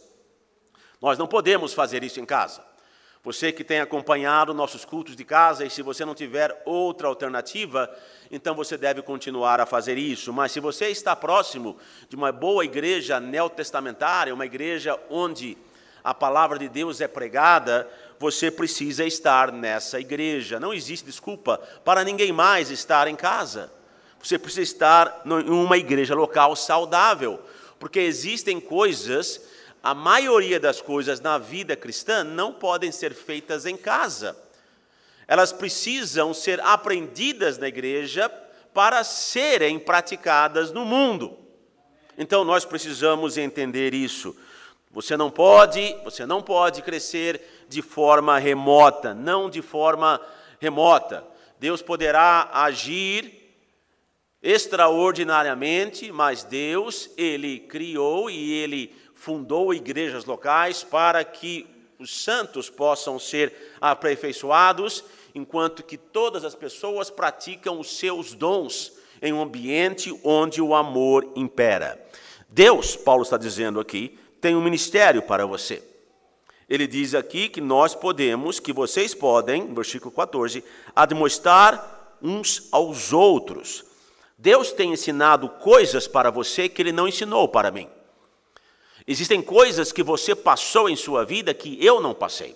Nós 1.01 1.17
não 1.17 1.27
podemos 1.27 1.73
fazer 1.73 2.03
isso 2.03 2.19
em 2.19 2.25
casa. 2.25 2.63
Você 3.23 3.51
que 3.51 3.63
tem 3.63 3.79
acompanhado 3.79 4.53
nossos 4.53 4.85
cultos 4.85 5.15
de 5.15 5.25
casa, 5.25 5.65
e 5.65 5.69
se 5.69 5.81
você 5.81 6.05
não 6.05 6.15
tiver 6.15 6.61
outra 6.65 7.07
alternativa, 7.07 7.93
então 8.31 8.55
você 8.55 8.77
deve 8.77 9.01
continuar 9.01 9.59
a 9.59 9.65
fazer 9.65 9.97
isso. 9.97 10.31
Mas 10.31 10.51
se 10.51 10.59
você 10.59 10.87
está 10.87 11.15
próximo 11.15 11.77
de 12.07 12.15
uma 12.15 12.31
boa 12.31 12.63
igreja 12.63 13.19
neotestamentária, 13.19 14.33
uma 14.33 14.45
igreja 14.45 14.97
onde 15.09 15.57
a 16.03 16.13
palavra 16.13 16.57
de 16.57 16.69
Deus 16.69 17.01
é 17.01 17.07
pregada, 17.07 17.89
você 18.17 18.49
precisa 18.49 19.03
estar 19.03 19.51
nessa 19.51 19.99
igreja. 19.99 20.57
Não 20.57 20.73
existe 20.73 21.05
desculpa 21.05 21.57
para 21.83 22.05
ninguém 22.05 22.31
mais 22.31 22.71
estar 22.71 23.09
em 23.09 23.15
casa. 23.15 23.69
Você 24.23 24.39
precisa 24.39 24.61
estar 24.61 25.21
em 25.25 25.49
uma 25.49 25.77
igreja 25.77 26.15
local 26.15 26.55
saudável, 26.55 27.41
porque 27.77 27.99
existem 27.99 28.59
coisas, 28.59 29.41
a 29.81 29.93
maioria 29.93 30.59
das 30.59 30.81
coisas 30.81 31.19
na 31.19 31.37
vida 31.37 31.75
cristã 31.75 32.23
não 32.23 32.51
podem 32.51 32.91
ser 32.91 33.13
feitas 33.13 33.65
em 33.65 33.77
casa. 33.77 34.37
Elas 35.27 35.51
precisam 35.51 36.33
ser 36.33 36.59
aprendidas 36.61 37.57
na 37.57 37.67
igreja 37.67 38.29
para 38.73 39.03
serem 39.03 39.79
praticadas 39.79 40.71
no 40.71 40.85
mundo. 40.85 41.37
Então 42.17 42.43
nós 42.43 42.65
precisamos 42.65 43.37
entender 43.37 43.93
isso. 43.93 44.35
Você 44.91 45.15
não 45.15 45.29
pode, 45.29 45.95
você 46.03 46.25
não 46.25 46.41
pode 46.41 46.81
crescer 46.81 47.65
de 47.69 47.81
forma 47.81 48.39
remota, 48.39 49.13
não 49.13 49.49
de 49.49 49.61
forma 49.61 50.19
remota. 50.59 51.23
Deus 51.59 51.81
poderá 51.81 52.49
agir 52.53 53.55
extraordinariamente, 54.41 56.11
mas 56.11 56.43
Deus, 56.43 57.09
ele 57.17 57.59
criou 57.59 58.29
e 58.29 58.53
ele 58.53 58.95
fundou 59.27 59.73
igrejas 59.73 60.23
locais 60.23 60.85
para 60.85 61.21
que 61.21 61.67
os 61.99 62.23
santos 62.23 62.69
possam 62.69 63.19
ser 63.19 63.75
aperfeiçoados, 63.81 65.03
enquanto 65.35 65.83
que 65.83 65.97
todas 65.97 66.45
as 66.45 66.55
pessoas 66.55 67.09
praticam 67.09 67.77
os 67.77 67.97
seus 67.97 68.33
dons 68.33 68.93
em 69.21 69.33
um 69.33 69.41
ambiente 69.41 70.17
onde 70.23 70.61
o 70.61 70.73
amor 70.73 71.29
impera. 71.35 72.01
Deus, 72.47 72.95
Paulo 72.95 73.23
está 73.23 73.35
dizendo 73.35 73.81
aqui, 73.81 74.17
tem 74.39 74.55
um 74.55 74.63
ministério 74.63 75.21
para 75.21 75.45
você. 75.45 75.83
Ele 76.69 76.87
diz 76.87 77.13
aqui 77.13 77.49
que 77.49 77.59
nós 77.59 77.93
podemos, 77.93 78.61
que 78.61 78.71
vocês 78.71 79.13
podem, 79.13 79.73
versículo 79.73 80.09
14, 80.09 80.63
admoestar 80.95 82.15
uns 82.21 82.69
aos 82.71 83.11
outros. 83.11 83.83
Deus 84.37 84.71
tem 84.71 84.93
ensinado 84.93 85.49
coisas 85.49 86.07
para 86.07 86.31
você 86.31 86.69
que 86.69 86.81
ele 86.81 86.93
não 86.93 87.09
ensinou 87.09 87.49
para 87.49 87.71
mim. 87.71 87.89
Existem 89.07 89.41
coisas 89.41 89.91
que 89.91 90.03
você 90.03 90.35
passou 90.35 90.89
em 90.89 90.95
sua 90.95 91.23
vida 91.23 91.53
que 91.53 91.83
eu 91.83 92.01
não 92.01 92.13
passei. 92.13 92.55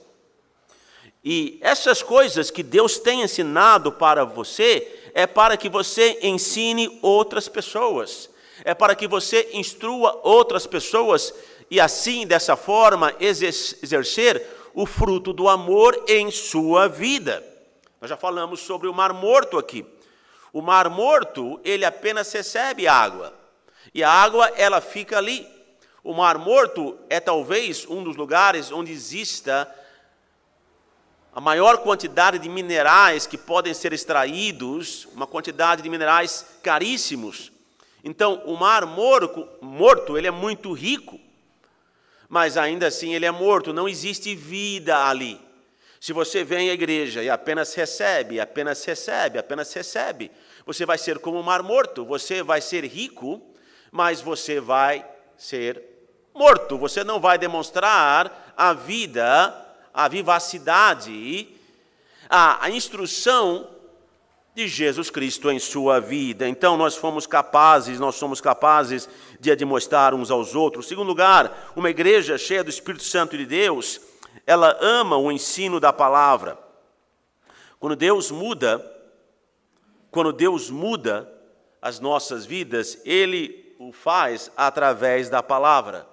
E 1.23 1.57
essas 1.61 2.01
coisas 2.01 2.51
que 2.51 2.63
Deus 2.63 2.97
tem 2.97 3.21
ensinado 3.21 3.91
para 3.91 4.25
você 4.25 5.11
é 5.13 5.25
para 5.27 5.55
que 5.55 5.69
você 5.69 6.19
ensine 6.23 6.99
outras 7.01 7.47
pessoas, 7.47 8.29
é 8.63 8.73
para 8.73 8.95
que 8.95 9.07
você 9.07 9.49
instrua 9.53 10.19
outras 10.23 10.65
pessoas 10.65 11.33
e 11.69 11.79
assim, 11.79 12.27
dessa 12.27 12.57
forma, 12.57 13.15
exercer 13.17 14.45
o 14.73 14.85
fruto 14.85 15.31
do 15.31 15.47
amor 15.47 16.03
em 16.05 16.29
sua 16.29 16.89
vida. 16.89 17.41
Nós 18.01 18.09
já 18.09 18.17
falamos 18.17 18.59
sobre 18.59 18.89
o 18.89 18.93
Mar 18.93 19.13
Morto 19.13 19.57
aqui. 19.57 19.85
O 20.51 20.61
Mar 20.61 20.89
Morto, 20.89 21.61
ele 21.63 21.85
apenas 21.85 22.29
recebe 22.33 22.89
água. 22.89 23.33
E 23.93 24.03
a 24.03 24.09
água, 24.09 24.51
ela 24.57 24.81
fica 24.81 25.17
ali. 25.17 25.47
O 26.03 26.13
Mar 26.13 26.37
Morto 26.37 26.97
é 27.09 27.19
talvez 27.19 27.85
um 27.87 28.03
dos 28.03 28.15
lugares 28.15 28.71
onde 28.71 28.91
exista 28.91 29.69
a 31.33 31.39
maior 31.39 31.77
quantidade 31.77 32.39
de 32.39 32.49
minerais 32.49 33.25
que 33.25 33.37
podem 33.37 33.73
ser 33.73 33.93
extraídos, 33.93 35.05
uma 35.13 35.27
quantidade 35.27 35.81
de 35.81 35.89
minerais 35.89 36.45
caríssimos. 36.61 37.51
Então, 38.03 38.41
o 38.45 38.57
Mar 38.57 38.85
Morto, 38.85 40.17
ele 40.17 40.27
é 40.27 40.31
muito 40.31 40.73
rico 40.73 41.19
mas 42.31 42.55
ainda 42.55 42.87
assim 42.87 43.13
ele 43.13 43.25
é 43.25 43.31
morto, 43.31 43.73
não 43.73 43.89
existe 43.89 44.33
vida 44.33 44.97
ali. 45.05 45.37
Se 45.99 46.13
você 46.13 46.45
vem 46.45 46.69
à 46.69 46.73
igreja 46.73 47.21
e 47.21 47.29
apenas 47.29 47.73
recebe, 47.73 48.39
apenas 48.39 48.85
recebe, 48.85 49.37
apenas 49.37 49.73
recebe, 49.73 50.31
você 50.65 50.85
vai 50.85 50.97
ser 50.97 51.19
como 51.19 51.37
um 51.37 51.43
mar 51.43 51.61
morto, 51.61 52.05
você 52.05 52.41
vai 52.41 52.61
ser 52.61 52.85
rico, 52.85 53.41
mas 53.91 54.21
você 54.21 54.61
vai 54.61 55.05
ser 55.35 55.90
morto, 56.33 56.77
você 56.77 57.03
não 57.03 57.19
vai 57.19 57.37
demonstrar 57.37 58.53
a 58.57 58.73
vida, 58.73 59.55
a 59.93 60.07
vivacidade, 60.07 61.49
a, 62.29 62.65
a 62.65 62.69
instrução 62.69 63.67
de 64.53 64.67
Jesus 64.67 65.09
Cristo 65.09 65.49
em 65.49 65.59
sua 65.59 65.99
vida. 65.99 66.47
Então 66.47 66.75
nós 66.75 66.95
fomos 66.95 67.25
capazes, 67.25 67.99
nós 67.99 68.15
somos 68.15 68.41
capazes 68.41 69.07
de 69.39 69.51
admoestar 69.51 70.13
uns 70.13 70.29
aos 70.29 70.55
outros. 70.55 70.87
Segundo 70.87 71.07
lugar, 71.07 71.71
uma 71.75 71.89
igreja 71.89 72.37
cheia 72.37 72.63
do 72.63 72.69
Espírito 72.69 73.03
Santo 73.03 73.37
de 73.37 73.45
Deus, 73.45 74.01
ela 74.45 74.77
ama 74.81 75.17
o 75.17 75.31
ensino 75.31 75.79
da 75.79 75.93
palavra. 75.93 76.57
Quando 77.79 77.95
Deus 77.95 78.29
muda, 78.29 78.85
quando 80.11 80.33
Deus 80.33 80.69
muda 80.69 81.31
as 81.81 81.99
nossas 81.99 82.45
vidas, 82.45 82.99
ele 83.05 83.75
o 83.79 83.91
faz 83.91 84.51
através 84.55 85.29
da 85.29 85.41
palavra. 85.41 86.10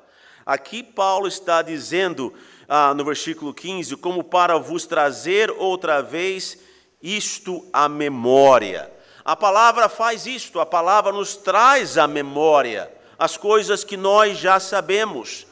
Aqui 0.49 0.83
Paulo 0.83 1.29
está 1.29 1.61
dizendo 1.61 2.33
ah, 2.67 2.95
no 2.95 3.05
versículo 3.05 3.53
15, 3.53 3.97
como 3.99 4.25
para 4.25 4.57
vos 4.59 4.87
trazer 4.87 5.51
outra 5.51 6.01
vez 6.01 6.59
isto 7.03 7.69
à 7.73 7.89
memória. 7.89 8.91
A 9.23 9.37
palavra 9.37 9.91
faz 9.91 10.27
isto, 10.27 10.59
a 10.59 10.65
palavra 10.65 11.13
nos 11.13 11.37
traz 11.37 11.99
à 11.99 12.07
memória 12.07 12.91
as 13.19 13.37
coisas 13.37 13.85
que 13.85 13.97
nós 13.97 14.39
já 14.39 14.59
sabemos. 14.59 15.47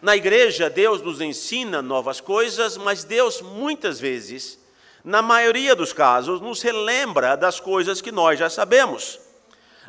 Na 0.00 0.16
igreja, 0.16 0.70
Deus 0.70 1.02
nos 1.02 1.20
ensina 1.20 1.82
novas 1.82 2.18
coisas, 2.18 2.78
mas 2.78 3.04
Deus 3.04 3.42
muitas 3.42 4.00
vezes 4.00 4.58
na 5.04 5.22
maioria 5.22 5.74
dos 5.74 5.92
casos, 5.92 6.40
nos 6.40 6.60
relembra 6.60 7.36
das 7.36 7.60
coisas 7.60 8.00
que 8.00 8.12
nós 8.12 8.38
já 8.38 8.50
sabemos. 8.50 9.18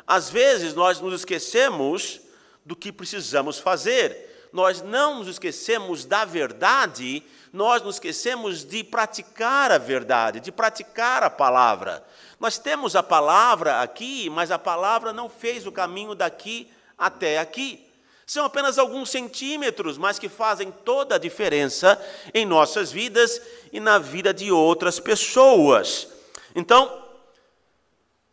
Às 0.06 0.30
vezes 0.30 0.74
nós 0.74 1.00
nos 1.00 1.12
esquecemos 1.12 2.20
do 2.64 2.76
que 2.76 2.92
precisamos 2.92 3.58
fazer, 3.58 4.29
nós 4.52 4.82
não 4.82 5.16
nos 5.16 5.28
esquecemos 5.28 6.04
da 6.04 6.24
verdade, 6.24 7.22
nós 7.52 7.82
nos 7.82 7.96
esquecemos 7.96 8.64
de 8.64 8.82
praticar 8.82 9.70
a 9.70 9.78
verdade, 9.78 10.40
de 10.40 10.50
praticar 10.50 11.22
a 11.22 11.30
palavra. 11.30 12.04
Nós 12.38 12.58
temos 12.58 12.96
a 12.96 13.02
palavra 13.02 13.80
aqui, 13.80 14.28
mas 14.30 14.50
a 14.50 14.58
palavra 14.58 15.12
não 15.12 15.28
fez 15.28 15.66
o 15.66 15.72
caminho 15.72 16.14
daqui 16.14 16.70
até 16.96 17.38
aqui. 17.38 17.86
São 18.26 18.44
apenas 18.44 18.78
alguns 18.78 19.10
centímetros, 19.10 19.98
mas 19.98 20.18
que 20.18 20.28
fazem 20.28 20.70
toda 20.70 21.16
a 21.16 21.18
diferença 21.18 22.00
em 22.32 22.46
nossas 22.46 22.92
vidas 22.92 23.42
e 23.72 23.80
na 23.80 23.98
vida 23.98 24.32
de 24.32 24.52
outras 24.52 25.00
pessoas. 25.00 26.08
Então, 26.54 27.04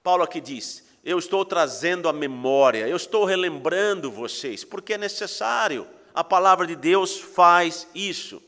Paulo 0.03 0.23
aqui 0.23 0.39
diz: 0.39 0.84
Eu 1.03 1.17
estou 1.17 1.43
trazendo 1.43 2.08
a 2.08 2.13
memória, 2.13 2.88
eu 2.88 2.95
estou 2.95 3.25
relembrando 3.25 4.12
vocês, 4.12 4.63
porque 4.63 4.93
é 4.93 4.97
necessário. 4.99 5.88
A 6.17 6.23
palavra 6.23 6.65
de 6.65 6.75
Deus 6.75 7.19
faz 7.19 7.88
isso. 7.93 8.41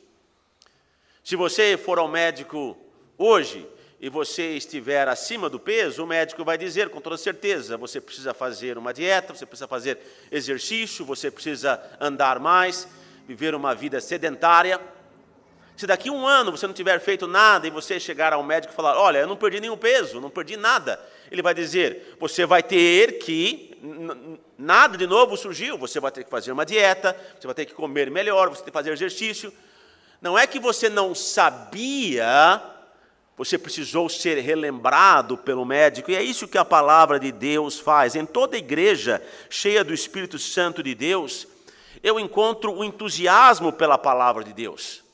Se 1.24 1.36
você 1.36 1.78
for 1.78 2.00
ao 2.00 2.08
médico 2.08 2.76
hoje, 3.16 3.64
e 4.00 4.10
você 4.10 4.56
estiver 4.56 5.08
acima 5.08 5.48
do 5.48 5.60
peso, 5.60 6.04
o 6.04 6.08
médico 6.08 6.44
vai 6.44 6.58
dizer 6.58 6.90
com 6.90 7.00
toda 7.00 7.16
certeza: 7.16 7.78
você 7.78 8.02
precisa 8.02 8.34
fazer 8.34 8.76
uma 8.76 8.92
dieta, 8.92 9.36
você 9.36 9.46
precisa 9.46 9.68
fazer 9.68 10.00
exercício, 10.32 11.06
você 11.06 11.30
precisa 11.30 11.80
andar 12.02 12.40
mais, 12.40 12.88
viver 13.28 13.54
uma 13.54 13.76
vida 13.76 14.02
sedentária. 14.02 14.82
Se 15.80 15.88
daqui 15.88 16.10
a 16.10 16.12
um 16.12 16.28
ano 16.28 16.52
você 16.52 16.68
não 16.68 16.74
tiver 16.74 17.00
feito 17.00 17.26
nada 17.26 17.66
e 17.66 17.70
você 17.70 18.02
chegar 18.02 18.34
ao 18.34 18.44
médico 18.44 18.74
e 18.74 18.76
falar: 18.76 19.00
Olha, 19.00 19.20
eu 19.20 19.28
não 19.28 19.38
perdi 19.38 19.62
nenhum 19.62 19.78
peso, 19.78 20.20
não 20.20 20.30
perdi 20.30 20.58
nada, 20.58 21.00
ele 21.32 21.42
vai 21.42 21.54
dizer: 21.54 22.18
Você 22.20 22.46
vai 22.46 22.62
ter 22.62 23.18
que. 23.20 23.78
Nada 24.58 24.98
de 24.98 25.08
novo 25.08 25.38
surgiu, 25.38 25.78
você 25.78 26.02
vai 26.02 26.12
ter 26.12 26.26
que 26.26 26.30
fazer 26.30 26.52
uma 26.52 26.66
dieta, 26.66 27.16
você 27.40 27.48
vai 27.48 27.56
ter 27.56 27.66
que 27.66 27.74
comer 27.74 28.12
melhor, 28.12 28.50
você 28.50 28.58
tem 28.58 28.66
que 28.66 28.78
fazer 28.78 28.92
exercício. 28.92 29.54
Não 30.22 30.38
é 30.38 30.46
que 30.46 30.60
você 30.60 30.90
não 30.90 31.16
sabia 31.16 32.62
você 33.38 33.58
precisou 33.58 34.10
ser 34.10 34.38
relembrado 34.40 35.38
pelo 35.38 35.64
médico, 35.64 36.12
e 36.12 36.16
é 36.18 36.22
isso 36.22 36.46
que 36.46 36.58
a 36.58 36.66
palavra 36.66 37.18
de 37.18 37.32
Deus 37.32 37.80
faz. 37.80 38.18
Em 38.18 38.26
toda 38.26 38.58
igreja 38.58 39.26
cheia 39.50 39.82
do 39.82 39.94
Espírito 39.94 40.38
Santo 40.38 40.84
de 40.84 40.94
Deus, 40.94 41.48
eu 42.04 42.20
encontro 42.20 42.74
o 42.74 42.84
entusiasmo 42.84 43.72
pela 43.72 43.98
palavra 43.98 44.44
de 44.44 44.52
Deus. 44.52 45.08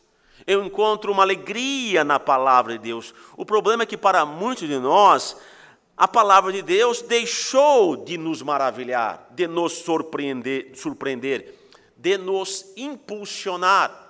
Eu 0.45 0.63
encontro 0.63 1.11
uma 1.11 1.23
alegria 1.23 2.03
na 2.03 2.19
palavra 2.19 2.73
de 2.73 2.79
Deus. 2.79 3.13
O 3.35 3.45
problema 3.45 3.83
é 3.83 3.85
que 3.85 3.97
para 3.97 4.25
muitos 4.25 4.67
de 4.67 4.77
nós, 4.77 5.35
a 5.97 6.07
palavra 6.07 6.51
de 6.51 6.61
Deus 6.61 7.01
deixou 7.01 7.95
de 7.95 8.17
nos 8.17 8.41
maravilhar, 8.41 9.27
de 9.31 9.47
nos 9.47 9.73
surpreender, 9.73 10.71
surpreender 10.75 11.65
de 11.97 12.17
nos 12.17 12.73
impulsionar. 12.75 14.03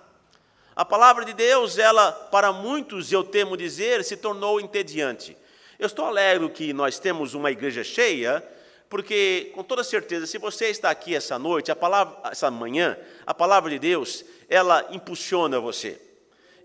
A 0.75 0.83
palavra 0.83 1.23
de 1.23 1.33
Deus, 1.33 1.77
ela, 1.77 2.11
para 2.11 2.51
muitos, 2.51 3.11
eu 3.11 3.23
temo 3.23 3.55
dizer, 3.55 4.03
se 4.03 4.17
tornou 4.17 4.59
entediante. 4.59 5.37
Eu 5.79 5.87
estou 5.87 6.05
alegre 6.05 6.49
que 6.49 6.73
nós 6.73 6.99
temos 6.99 7.33
uma 7.33 7.51
igreja 7.51 7.83
cheia, 7.83 8.43
porque, 8.89 9.51
com 9.55 9.63
toda 9.63 9.83
certeza, 9.83 10.25
se 10.25 10.37
você 10.37 10.65
está 10.65 10.89
aqui 10.89 11.15
essa 11.15 11.39
noite, 11.39 11.71
a 11.71 11.75
palavra, 11.75 12.17
essa 12.29 12.51
manhã, 12.51 12.97
a 13.25 13.33
palavra 13.33 13.71
de 13.71 13.79
Deus, 13.79 14.25
ela 14.49 14.85
impulsiona 14.91 15.59
você, 15.59 16.01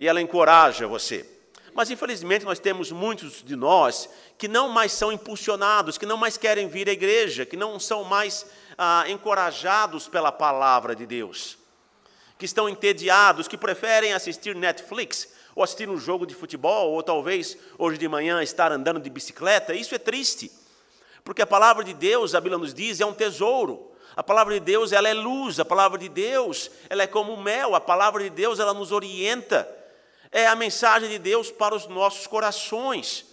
e 0.01 0.09
ela 0.09 0.21
encoraja 0.21 0.89
você. 0.89 1.29
Mas, 1.73 1.91
infelizmente, 1.91 2.45
nós 2.45 2.59
temos 2.59 2.91
muitos 2.91 3.45
de 3.45 3.55
nós 3.55 4.09
que 4.37 4.49
não 4.49 4.69
mais 4.69 4.91
são 4.91 5.13
impulsionados, 5.13 5.97
que 5.97 6.07
não 6.07 6.17
mais 6.17 6.37
querem 6.37 6.67
vir 6.67 6.89
à 6.89 6.93
igreja, 6.93 7.47
que 7.47 7.57
não 7.57 7.79
são 7.79 8.03
mais 8.03 8.47
ah, 8.77 9.05
encorajados 9.07 10.09
pela 10.09 10.33
palavra 10.33 10.97
de 10.97 11.07
Deus 11.07 11.61
que 12.41 12.47
estão 12.47 12.67
entediados, 12.67 13.47
que 13.47 13.59
preferem 13.59 14.15
assistir 14.15 14.57
Netflix, 14.57 15.29
ou 15.55 15.63
assistir 15.63 15.91
um 15.91 15.99
jogo 15.99 16.25
de 16.25 16.35
futebol, 16.35 16.91
ou 16.91 17.03
talvez 17.03 17.55
hoje 17.77 17.99
de 17.99 18.09
manhã 18.09 18.43
estar 18.43 18.73
andando 18.73 18.99
de 18.99 19.11
bicicleta. 19.11 19.75
Isso 19.75 19.95
é 19.95 19.99
triste, 19.99 20.51
porque 21.23 21.43
a 21.43 21.47
palavra 21.47 21.85
de 21.85 21.93
Deus, 21.93 22.35
a 22.35 22.41
Bíblia 22.41 22.57
nos 22.57 22.73
diz, 22.73 22.99
é 22.99 23.05
um 23.05 23.13
tesouro. 23.13 23.93
A 24.17 24.23
palavra 24.23 24.55
de 24.55 24.61
Deus, 24.61 24.91
ela 24.91 25.07
é 25.07 25.13
luz, 25.13 25.61
a 25.61 25.67
palavra 25.67 25.99
de 25.99 26.09
Deus, 26.09 26.71
ela 26.89 27.03
é 27.03 27.07
como 27.07 27.37
mel, 27.37 27.75
a 27.75 27.81
palavra 27.81 28.23
de 28.23 28.31
Deus, 28.31 28.59
ela 28.59 28.73
nos 28.73 28.91
orienta. 28.91 29.69
É 30.33 30.47
a 30.47 30.55
mensagem 30.55 31.09
de 31.09 31.19
Deus 31.19 31.51
para 31.51 31.75
os 31.75 31.87
nossos 31.87 32.27
corações. 32.27 33.27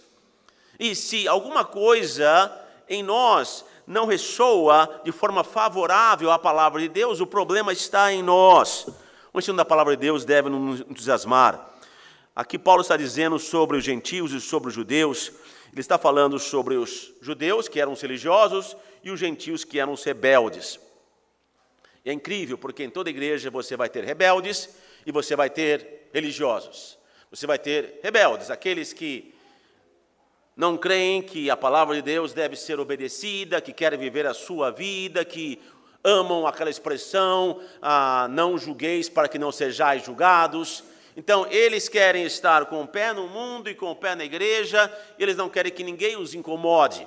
E 0.78 0.94
se 0.94 1.26
alguma 1.28 1.64
coisa 1.64 2.52
em 2.88 3.02
nós 3.02 3.64
não 3.86 4.06
ressoa 4.06 5.00
de 5.04 5.12
forma 5.12 5.42
favorável 5.42 6.30
à 6.30 6.38
palavra 6.38 6.80
de 6.80 6.88
Deus, 6.88 7.20
o 7.20 7.26
problema 7.26 7.72
está 7.72 8.12
em 8.12 8.22
nós. 8.22 8.86
O 9.32 9.38
ensino 9.38 9.56
da 9.56 9.64
palavra 9.64 9.96
de 9.96 10.00
Deus 10.00 10.24
deve 10.24 10.48
nos 10.48 10.80
entusiasmar. 10.80 11.68
Aqui 12.34 12.58
Paulo 12.58 12.82
está 12.82 12.96
dizendo 12.96 13.38
sobre 13.38 13.76
os 13.76 13.84
gentios 13.84 14.32
e 14.32 14.40
sobre 14.40 14.68
os 14.68 14.74
judeus. 14.74 15.32
Ele 15.72 15.80
está 15.80 15.98
falando 15.98 16.38
sobre 16.38 16.76
os 16.76 17.12
judeus, 17.20 17.68
que 17.68 17.80
eram 17.80 17.92
os 17.92 18.00
religiosos, 18.00 18.76
e 19.02 19.10
os 19.10 19.18
gentios, 19.18 19.64
que 19.64 19.78
eram 19.78 19.92
os 19.92 20.04
rebeldes. 20.04 20.78
E 22.04 22.10
é 22.10 22.12
incrível, 22.12 22.56
porque 22.56 22.84
em 22.84 22.90
toda 22.90 23.10
igreja 23.10 23.50
você 23.50 23.76
vai 23.76 23.88
ter 23.88 24.04
rebeldes 24.04 24.70
e 25.04 25.12
você 25.12 25.34
vai 25.34 25.50
ter 25.50 25.97
religiosos. 26.12 26.98
Você 27.30 27.46
vai 27.46 27.58
ter 27.58 28.00
rebeldes, 28.02 28.50
aqueles 28.50 28.92
que 28.92 29.34
não 30.56 30.76
creem 30.76 31.22
que 31.22 31.50
a 31.50 31.56
palavra 31.56 31.94
de 31.94 32.02
Deus 32.02 32.32
deve 32.32 32.56
ser 32.56 32.80
obedecida, 32.80 33.60
que 33.60 33.72
querem 33.72 33.98
viver 33.98 34.26
a 34.26 34.34
sua 34.34 34.70
vida, 34.70 35.24
que 35.24 35.60
amam 36.02 36.46
aquela 36.46 36.70
expressão, 36.70 37.60
ah, 37.80 38.26
não 38.30 38.58
julgueis 38.58 39.08
para 39.08 39.28
que 39.28 39.38
não 39.38 39.52
sejais 39.52 40.04
julgados. 40.04 40.82
Então, 41.16 41.46
eles 41.50 41.88
querem 41.88 42.24
estar 42.24 42.66
com 42.66 42.82
o 42.82 42.88
pé 42.88 43.12
no 43.12 43.28
mundo 43.28 43.68
e 43.68 43.74
com 43.74 43.90
o 43.90 43.96
pé 43.96 44.14
na 44.14 44.24
igreja, 44.24 44.92
eles 45.18 45.36
não 45.36 45.48
querem 45.48 45.72
que 45.72 45.84
ninguém 45.84 46.16
os 46.16 46.34
incomode. 46.34 47.06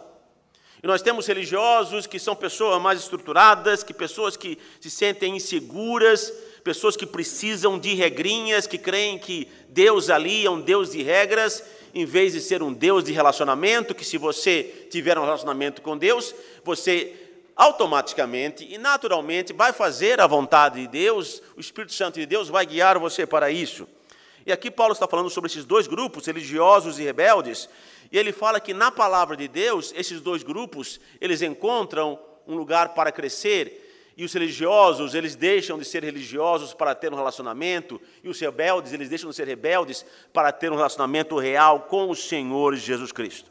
E 0.83 0.87
nós 0.87 1.01
temos 1.01 1.27
religiosos 1.27 2.07
que 2.07 2.19
são 2.19 2.35
pessoas 2.35 2.81
mais 2.81 2.99
estruturadas, 2.99 3.83
que 3.83 3.93
pessoas 3.93 4.35
que 4.35 4.57
se 4.79 4.89
sentem 4.89 5.35
inseguras, 5.35 6.33
pessoas 6.63 6.95
que 6.95 7.06
precisam 7.06 7.80
de 7.80 7.93
regrinhas, 7.93 8.67
que 8.67 8.78
creem 8.78 9.17
que 9.17 9.47
Deus 9.69 10.10
ali 10.10 10.45
é 10.45 10.50
um 10.50 10.62
Deus 10.62 10.91
de 10.91 11.02
regras, 11.02 11.63
em 11.93 12.06
vez 12.06 12.34
de 12.34 12.41
ser 12.41 12.63
um 12.63 12.71
Deus 12.71 13.04
de 13.04 13.12
relacionamento, 13.12 13.95
que 13.95 14.06
se 14.06 14.17
você 14.17 14.88
tiver 14.89 15.17
um 15.17 15.24
relacionamento 15.24 15.82
com 15.82 15.97
Deus, 15.97 16.34
você 16.63 17.13
automaticamente 17.56 18.65
e 18.67 18.78
naturalmente 18.78 19.54
vai 19.54 19.74
fazer 19.74 20.19
a 20.21 20.28
vontade 20.28 20.82
de 20.82 20.88
Deus, 20.88 21.41
o 21.56 21.60
Espírito 21.60 21.93
Santo 21.93 22.19
de 22.19 22.26
Deus 22.26 22.47
vai 22.47 22.65
guiar 22.65 22.97
você 22.97 23.26
para 23.26 23.52
isso. 23.52 23.88
E 24.45 24.52
aqui 24.52 24.71
Paulo 24.71 24.93
está 24.93 25.08
falando 25.08 25.30
sobre 25.30 25.50
esses 25.50 25.65
dois 25.65 25.86
grupos, 25.86 26.26
religiosos 26.26 26.97
e 26.97 27.04
rebeldes, 27.04 27.69
e 28.12 28.17
ele 28.17 28.32
fala 28.32 28.60
que 28.60 28.74
na 28.74 28.89
palavra 28.91 29.38
de 29.38 29.47
Deus, 29.47 29.93
esses 29.95 30.19
dois 30.19 30.43
grupos, 30.43 31.00
eles 31.19 31.41
encontram 31.41 32.19
um 32.47 32.56
lugar 32.56 32.89
para 32.89 33.12
crescer 33.12 33.90
e 34.17 34.26
os 34.26 34.34
religiosos, 34.34 35.15
eles 35.15 35.36
deixam 35.36 35.78
de 35.78 35.86
ser 35.86 36.04
religiosos 36.04 36.74
para 36.74 36.93
ter 36.93 37.12
um 37.13 37.15
relacionamento, 37.15 38.00
e 38.24 38.30
os 38.30 38.39
rebeldes, 38.39 38.93
eles 38.93 39.10
deixam 39.10 39.30
de 39.30 39.36
ser 39.36 39.47
rebeldes 39.47 40.06
para 40.34 40.52
ter 40.52 40.71
um 40.71 40.76
relacionamento 40.76 41.38
real 41.38 41.82
com 41.82 42.10
o 42.10 42.15
Senhor 42.15 42.76
Jesus 42.76 43.12
Cristo. 43.12 43.50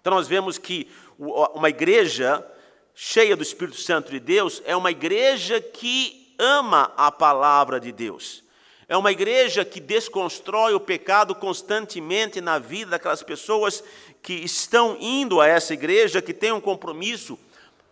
Então 0.00 0.12
nós 0.12 0.28
vemos 0.28 0.58
que 0.58 0.88
uma 1.18 1.68
igreja 1.68 2.44
cheia 2.94 3.36
do 3.36 3.42
Espírito 3.42 3.78
Santo 3.78 4.10
de 4.10 4.20
Deus 4.20 4.62
é 4.66 4.76
uma 4.76 4.90
igreja 4.90 5.60
que 5.60 6.34
ama 6.38 6.92
a 6.96 7.10
palavra 7.10 7.80
de 7.80 7.90
Deus. 7.92 8.44
É 8.86 8.96
uma 8.96 9.10
igreja 9.10 9.64
que 9.64 9.80
desconstrói 9.80 10.74
o 10.74 10.80
pecado 10.80 11.34
constantemente 11.34 12.40
na 12.40 12.58
vida 12.58 12.92
daquelas 12.92 13.22
pessoas 13.22 13.82
que 14.22 14.34
estão 14.34 14.96
indo 15.00 15.40
a 15.40 15.46
essa 15.46 15.72
igreja, 15.72 16.20
que 16.20 16.34
têm 16.34 16.52
um 16.52 16.60
compromisso 16.60 17.38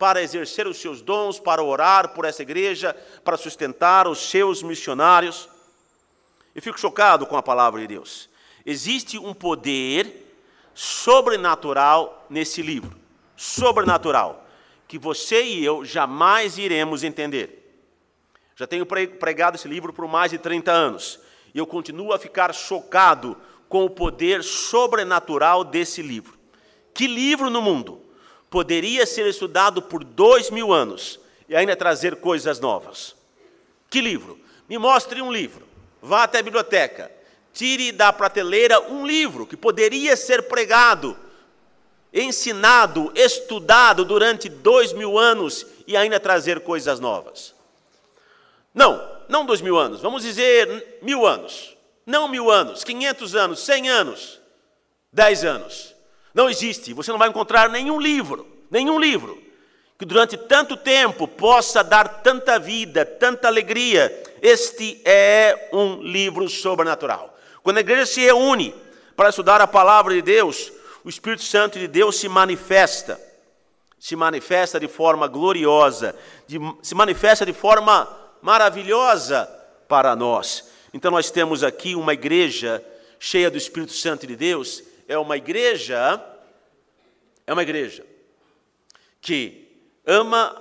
para 0.03 0.21
exercer 0.21 0.67
os 0.67 0.79
seus 0.79 1.01
dons, 1.01 1.39
para 1.39 1.63
orar 1.63 2.09
por 2.09 2.25
essa 2.25 2.41
igreja, 2.41 2.93
para 3.23 3.37
sustentar 3.37 4.05
os 4.05 4.29
seus 4.29 4.61
missionários. 4.61 5.47
Eu 6.53 6.61
fico 6.61 6.77
chocado 6.77 7.25
com 7.25 7.37
a 7.37 7.41
palavra 7.41 7.79
de 7.79 7.87
Deus. 7.87 8.29
Existe 8.65 9.17
um 9.17 9.33
poder 9.33 10.35
sobrenatural 10.73 12.25
nesse 12.29 12.61
livro, 12.61 12.99
sobrenatural, 13.37 14.45
que 14.89 14.99
você 14.99 15.41
e 15.41 15.63
eu 15.63 15.85
jamais 15.85 16.57
iremos 16.57 17.01
entender. 17.01 17.73
Já 18.57 18.67
tenho 18.67 18.85
pregado 18.85 19.55
esse 19.55 19.69
livro 19.69 19.93
por 19.93 20.05
mais 20.05 20.31
de 20.31 20.37
30 20.37 20.69
anos 20.69 21.17
e 21.53 21.57
eu 21.57 21.65
continuo 21.65 22.11
a 22.11 22.19
ficar 22.19 22.53
chocado 22.53 23.37
com 23.69 23.85
o 23.85 23.89
poder 23.89 24.43
sobrenatural 24.43 25.63
desse 25.63 26.01
livro. 26.01 26.37
Que 26.93 27.07
livro 27.07 27.49
no 27.49 27.61
mundo 27.61 28.02
poderia 28.53 29.03
ser 29.07 29.25
estudado 29.25 29.81
por 29.81 30.03
dois 30.03 30.51
mil 30.51 30.71
anos 30.71 31.19
e 31.49 31.55
ainda 31.55 31.75
trazer 31.75 32.17
coisas 32.17 32.59
novas. 32.59 33.15
Que 33.89 33.99
livro? 33.99 34.39
Me 34.69 34.77
mostre 34.77 35.23
um 35.23 35.31
livro. 35.31 35.67
Vá 35.99 36.21
até 36.21 36.37
a 36.37 36.43
biblioteca. 36.43 37.11
tire 37.51 37.91
da 37.91 38.13
prateleira 38.13 38.79
um 38.79 39.07
livro 39.07 39.47
que 39.47 39.57
poderia 39.57 40.15
ser 40.15 40.43
pregado, 40.43 41.17
ensinado, 42.13 43.11
estudado 43.15 44.05
durante 44.05 44.49
dois 44.49 44.93
mil 44.93 45.17
anos 45.17 45.65
e 45.87 45.97
ainda 45.97 46.19
trazer 46.19 46.59
coisas 46.59 46.99
novas. 46.99 47.55
Não, 48.71 49.01
não 49.27 49.47
dois 49.47 49.61
mil 49.61 49.79
anos, 49.79 49.99
vamos 49.99 50.21
dizer 50.21 50.99
mil 51.01 51.25
anos. 51.25 51.75
Não 52.05 52.27
mil 52.27 52.51
anos, 52.51 52.83
quinhentos 52.83 53.33
anos, 53.33 53.61
cem 53.61 53.89
anos, 53.89 54.39
dez 55.11 55.43
anos. 55.43 55.92
Não 56.33 56.49
existe, 56.49 56.93
você 56.93 57.11
não 57.11 57.19
vai 57.19 57.29
encontrar 57.29 57.69
nenhum 57.69 57.99
livro, 57.99 58.47
nenhum 58.71 58.99
livro, 58.99 59.41
que 59.99 60.05
durante 60.05 60.35
tanto 60.35 60.75
tempo 60.75 61.27
possa 61.27 61.83
dar 61.83 62.21
tanta 62.21 62.57
vida, 62.57 63.05
tanta 63.05 63.47
alegria. 63.47 64.11
Este 64.41 64.99
é 65.05 65.69
um 65.71 66.01
livro 66.01 66.49
sobrenatural. 66.49 67.37
Quando 67.61 67.77
a 67.77 67.81
igreja 67.81 68.05
se 68.05 68.21
reúne 68.21 68.73
para 69.15 69.29
estudar 69.29 69.61
a 69.61 69.67
palavra 69.67 70.13
de 70.13 70.21
Deus, 70.21 70.71
o 71.03 71.09
Espírito 71.09 71.43
Santo 71.43 71.77
de 71.77 71.87
Deus 71.87 72.17
se 72.17 72.27
manifesta. 72.27 73.19
Se 73.99 74.15
manifesta 74.15 74.79
de 74.79 74.87
forma 74.87 75.27
gloriosa, 75.27 76.15
de, 76.47 76.59
se 76.81 76.93
manifesta 76.93 77.45
de 77.45 77.53
forma 77.53 78.09
maravilhosa 78.41 79.49
para 79.87 80.15
nós. 80.15 80.67
Então 80.93 81.09
nós 81.09 81.31
temos 81.31 81.63
aqui 81.63 81.95
uma 81.95 82.13
igreja 82.13 82.83
cheia 83.17 83.49
do 83.49 83.57
Espírito 83.57 83.93
Santo 83.93 84.27
de 84.27 84.35
Deus, 84.35 84.83
é 85.13 85.17
uma 85.17 85.37
igreja 85.37 86.21
é 87.45 87.53
uma 87.53 87.61
igreja 87.61 88.05
que 89.21 89.69
ama 90.05 90.59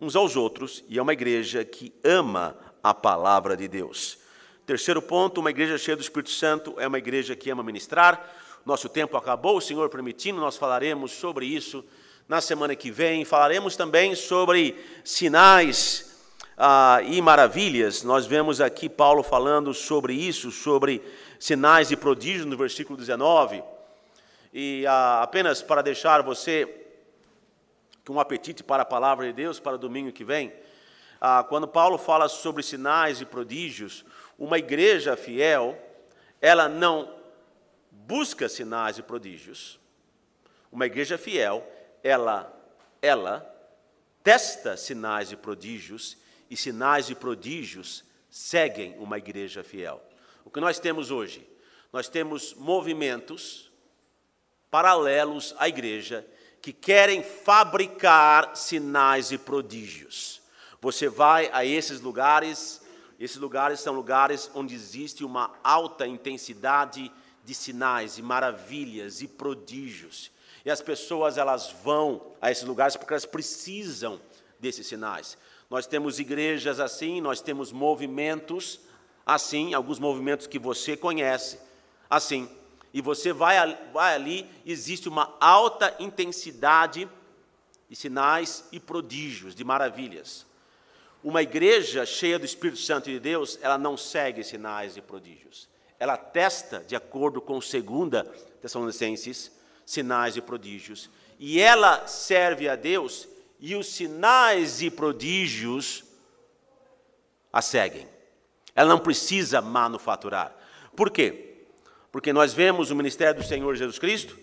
uns 0.00 0.14
aos 0.14 0.36
outros 0.36 0.84
e 0.88 0.98
é 0.98 1.02
uma 1.02 1.12
igreja 1.12 1.64
que 1.64 1.92
ama 2.04 2.56
a 2.82 2.92
palavra 2.92 3.56
de 3.56 3.66
Deus. 3.66 4.18
Terceiro 4.66 5.00
ponto, 5.00 5.40
uma 5.40 5.50
igreja 5.50 5.78
cheia 5.78 5.96
do 5.96 6.02
Espírito 6.02 6.30
Santo 6.30 6.74
é 6.78 6.86
uma 6.86 6.98
igreja 6.98 7.34
que 7.34 7.48
ama 7.48 7.62
ministrar. 7.62 8.32
Nosso 8.64 8.88
tempo 8.88 9.16
acabou, 9.16 9.56
o 9.56 9.60
Senhor 9.60 9.88
permitindo, 9.88 10.40
nós 10.40 10.56
falaremos 10.56 11.12
sobre 11.12 11.46
isso 11.46 11.84
na 12.28 12.40
semana 12.40 12.74
que 12.74 12.90
vem. 12.90 13.24
Falaremos 13.24 13.76
também 13.76 14.14
sobre 14.14 14.76
sinais 15.04 16.16
ah, 16.58 17.00
e 17.04 17.22
maravilhas. 17.22 18.02
Nós 18.02 18.26
vemos 18.26 18.60
aqui 18.60 18.88
Paulo 18.88 19.22
falando 19.22 19.72
sobre 19.72 20.12
isso, 20.14 20.50
sobre 20.50 21.00
sinais 21.38 21.90
e 21.90 21.96
prodígios 21.96 22.46
no 22.46 22.56
versículo 22.56 22.98
19. 22.98 23.62
E 24.58 24.86
ah, 24.86 25.20
apenas 25.22 25.60
para 25.60 25.82
deixar 25.82 26.22
você 26.22 26.66
com 28.06 28.14
um 28.14 28.20
apetite 28.20 28.64
para 28.64 28.84
a 28.84 28.86
palavra 28.86 29.26
de 29.26 29.34
Deus 29.34 29.60
para 29.60 29.74
o 29.74 29.78
domingo 29.78 30.10
que 30.10 30.24
vem, 30.24 30.50
ah, 31.20 31.44
quando 31.44 31.68
Paulo 31.68 31.98
fala 31.98 32.26
sobre 32.26 32.62
sinais 32.62 33.20
e 33.20 33.26
prodígios, 33.26 34.02
uma 34.38 34.56
igreja 34.56 35.14
fiel, 35.14 35.78
ela 36.40 36.70
não 36.70 37.14
busca 37.90 38.48
sinais 38.48 38.96
e 38.96 39.02
prodígios. 39.02 39.78
Uma 40.72 40.86
igreja 40.86 41.18
fiel, 41.18 41.62
ela 42.02 42.50
ela 43.02 43.44
testa 44.24 44.74
sinais 44.74 45.32
e 45.32 45.36
prodígios 45.36 46.16
e 46.48 46.56
sinais 46.56 47.10
e 47.10 47.14
prodígios 47.14 48.02
seguem 48.30 48.96
uma 48.96 49.18
igreja 49.18 49.62
fiel. 49.62 50.02
O 50.46 50.50
que 50.50 50.60
nós 50.60 50.78
temos 50.78 51.10
hoje? 51.10 51.46
Nós 51.92 52.08
temos 52.08 52.54
movimentos 52.54 53.65
paralelos 54.76 55.54
à 55.58 55.66
igreja 55.66 56.26
que 56.60 56.70
querem 56.70 57.22
fabricar 57.22 58.54
sinais 58.54 59.32
e 59.32 59.38
prodígios. 59.38 60.42
Você 60.82 61.08
vai 61.08 61.48
a 61.50 61.64
esses 61.64 62.02
lugares 62.02 62.82
esses 63.18 63.38
lugares 63.38 63.80
são 63.80 63.94
lugares 63.94 64.50
onde 64.54 64.74
existe 64.74 65.24
uma 65.24 65.54
alta 65.64 66.06
intensidade 66.06 67.10
de 67.42 67.54
sinais 67.54 68.18
e 68.18 68.22
maravilhas 68.22 69.22
e 69.22 69.26
prodígios. 69.26 70.30
E 70.62 70.70
as 70.70 70.82
pessoas 70.82 71.38
elas 71.38 71.74
vão 71.82 72.34
a 72.38 72.50
esses 72.50 72.64
lugares 72.64 72.98
porque 72.98 73.14
elas 73.14 73.24
precisam 73.24 74.20
desses 74.60 74.86
sinais. 74.86 75.38
Nós 75.70 75.86
temos 75.86 76.18
igrejas 76.18 76.80
assim, 76.80 77.22
nós 77.22 77.40
temos 77.40 77.72
movimentos 77.72 78.78
assim, 79.24 79.72
alguns 79.72 79.98
movimentos 79.98 80.46
que 80.46 80.58
você 80.58 80.98
conhece, 80.98 81.58
assim. 82.10 82.46
E 82.92 83.00
você 83.00 83.32
vai, 83.32 83.56
vai 83.92 84.14
ali, 84.14 84.48
existe 84.64 85.08
uma 85.08 85.34
alta 85.40 85.94
intensidade 85.98 87.08
de 87.88 87.96
sinais 87.96 88.64
e 88.72 88.80
prodígios, 88.80 89.54
de 89.54 89.64
maravilhas. 89.64 90.46
Uma 91.22 91.42
igreja 91.42 92.06
cheia 92.06 92.38
do 92.38 92.44
Espírito 92.44 92.80
Santo 92.80 93.10
de 93.10 93.18
Deus, 93.18 93.58
ela 93.60 93.76
não 93.76 93.96
segue 93.96 94.44
sinais 94.44 94.96
e 94.96 95.00
prodígios. 95.00 95.68
Ela 95.98 96.16
testa, 96.16 96.80
de 96.80 96.94
acordo 96.94 97.40
com 97.40 97.58
2 97.58 97.70
Tessalonicenses, 98.60 99.50
sinais 99.84 100.36
e 100.36 100.40
prodígios. 100.40 101.10
E 101.38 101.60
ela 101.60 102.06
serve 102.06 102.68
a 102.68 102.76
Deus 102.76 103.28
e 103.58 103.74
os 103.74 103.86
sinais 103.86 104.82
e 104.82 104.90
prodígios 104.90 106.04
a 107.52 107.62
seguem. 107.62 108.06
Ela 108.74 108.88
não 108.88 108.98
precisa 108.98 109.60
manufaturar. 109.62 110.54
Por 110.94 111.10
quê? 111.10 111.45
Porque 112.16 112.32
nós 112.32 112.54
vemos 112.54 112.90
o 112.90 112.96
ministério 112.96 113.42
do 113.42 113.46
Senhor 113.46 113.76
Jesus 113.76 113.98
Cristo. 113.98 114.38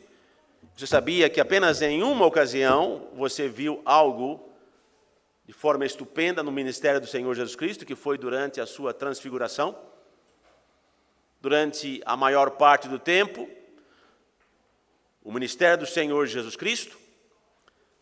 Você 0.78 0.86
sabia 0.86 1.28
que 1.28 1.42
apenas 1.42 1.82
em 1.82 2.04
uma 2.04 2.24
ocasião 2.24 3.08
você 3.16 3.48
viu 3.48 3.82
algo 3.84 4.48
de 5.44 5.54
forma 5.54 5.84
estupenda 5.84 6.44
no 6.44 6.52
ministério 6.52 7.02
do 7.02 7.08
Senhor 7.08 7.34
Jesus 7.34 7.56
Cristo, 7.56 7.84
que 7.84 7.96
foi 7.96 8.16
durante 8.16 8.62
a 8.62 8.68
sua 8.68 8.94
transfiguração. 8.94 9.76
Durante 11.42 12.00
a 12.06 12.16
maior 12.16 12.52
parte 12.52 12.88
do 12.88 13.00
tempo, 13.00 13.50
o 15.24 15.32
ministério 15.32 15.80
do 15.80 15.88
Senhor 15.88 16.28
Jesus 16.28 16.56
Cristo 16.56 16.96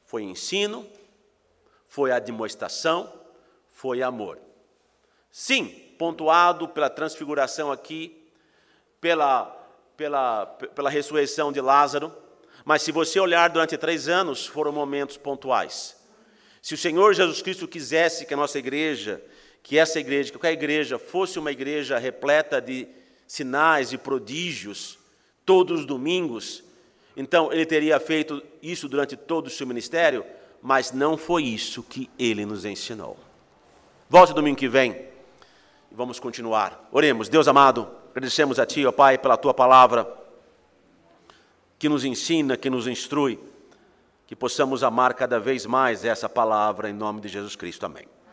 foi 0.03 0.23
ensino, 0.23 0.85
foi 1.87 2.11
admoestação, 2.11 3.09
foi 3.69 4.03
amor. 4.03 4.37
Sim, 5.31 5.69
pontuado 5.97 6.67
pela 6.67 6.89
transfiguração 6.89 7.71
aqui, 7.71 8.21
pela, 8.99 9.60
pela, 10.01 10.47
pela 10.47 10.89
ressurreição 10.89 11.51
de 11.51 11.61
Lázaro, 11.61 12.11
mas 12.65 12.81
se 12.81 12.91
você 12.91 13.19
olhar 13.19 13.51
durante 13.51 13.77
três 13.77 14.07
anos, 14.07 14.47
foram 14.47 14.71
momentos 14.71 15.15
pontuais. 15.15 15.95
Se 16.59 16.73
o 16.73 16.77
Senhor 16.77 17.13
Jesus 17.13 17.39
Cristo 17.43 17.67
quisesse 17.67 18.25
que 18.25 18.33
a 18.33 18.37
nossa 18.37 18.57
igreja, 18.57 19.21
que 19.61 19.77
essa 19.77 19.99
igreja, 19.99 20.31
que 20.31 20.39
qualquer 20.39 20.53
igreja 20.53 20.97
fosse 20.97 21.37
uma 21.37 21.51
igreja 21.51 21.99
repleta 21.99 22.59
de 22.59 22.87
sinais 23.27 23.93
e 23.93 23.97
prodígios 23.97 24.97
todos 25.45 25.81
os 25.81 25.85
domingos, 25.85 26.63
então 27.15 27.53
ele 27.53 27.65
teria 27.65 27.99
feito 27.99 28.41
isso 28.59 28.89
durante 28.89 29.15
todo 29.15 29.47
o 29.47 29.51
seu 29.51 29.67
ministério, 29.67 30.25
mas 30.63 30.91
não 30.91 31.15
foi 31.15 31.43
isso 31.43 31.83
que 31.83 32.09
ele 32.17 32.43
nos 32.43 32.65
ensinou. 32.65 33.19
Volte 34.09 34.33
domingo 34.33 34.57
que 34.57 34.67
vem 34.67 34.93
e 35.91 35.93
vamos 35.93 36.19
continuar. 36.19 36.89
Oremos, 36.91 37.29
Deus 37.29 37.47
amado, 37.47 38.00
agradecemos 38.11 38.59
a 38.59 38.65
Ti, 38.65 38.85
ó 38.85 38.91
Pai, 38.91 39.17
pela 39.17 39.37
Tua 39.37 39.53
palavra 39.53 40.07
que 41.79 41.89
nos 41.89 42.05
ensina, 42.05 42.55
que 42.55 42.69
nos 42.69 42.85
instrui 42.85 43.39
que 44.27 44.35
possamos 44.35 44.83
amar 44.83 45.13
cada 45.13 45.39
vez 45.39 45.65
mais 45.65 46.05
essa 46.05 46.29
palavra 46.29 46.89
em 46.89 46.93
nome 46.93 47.19
de 47.19 47.27
Jesus 47.27 47.55
Cristo. 47.55 47.85
Amém. 47.85 48.05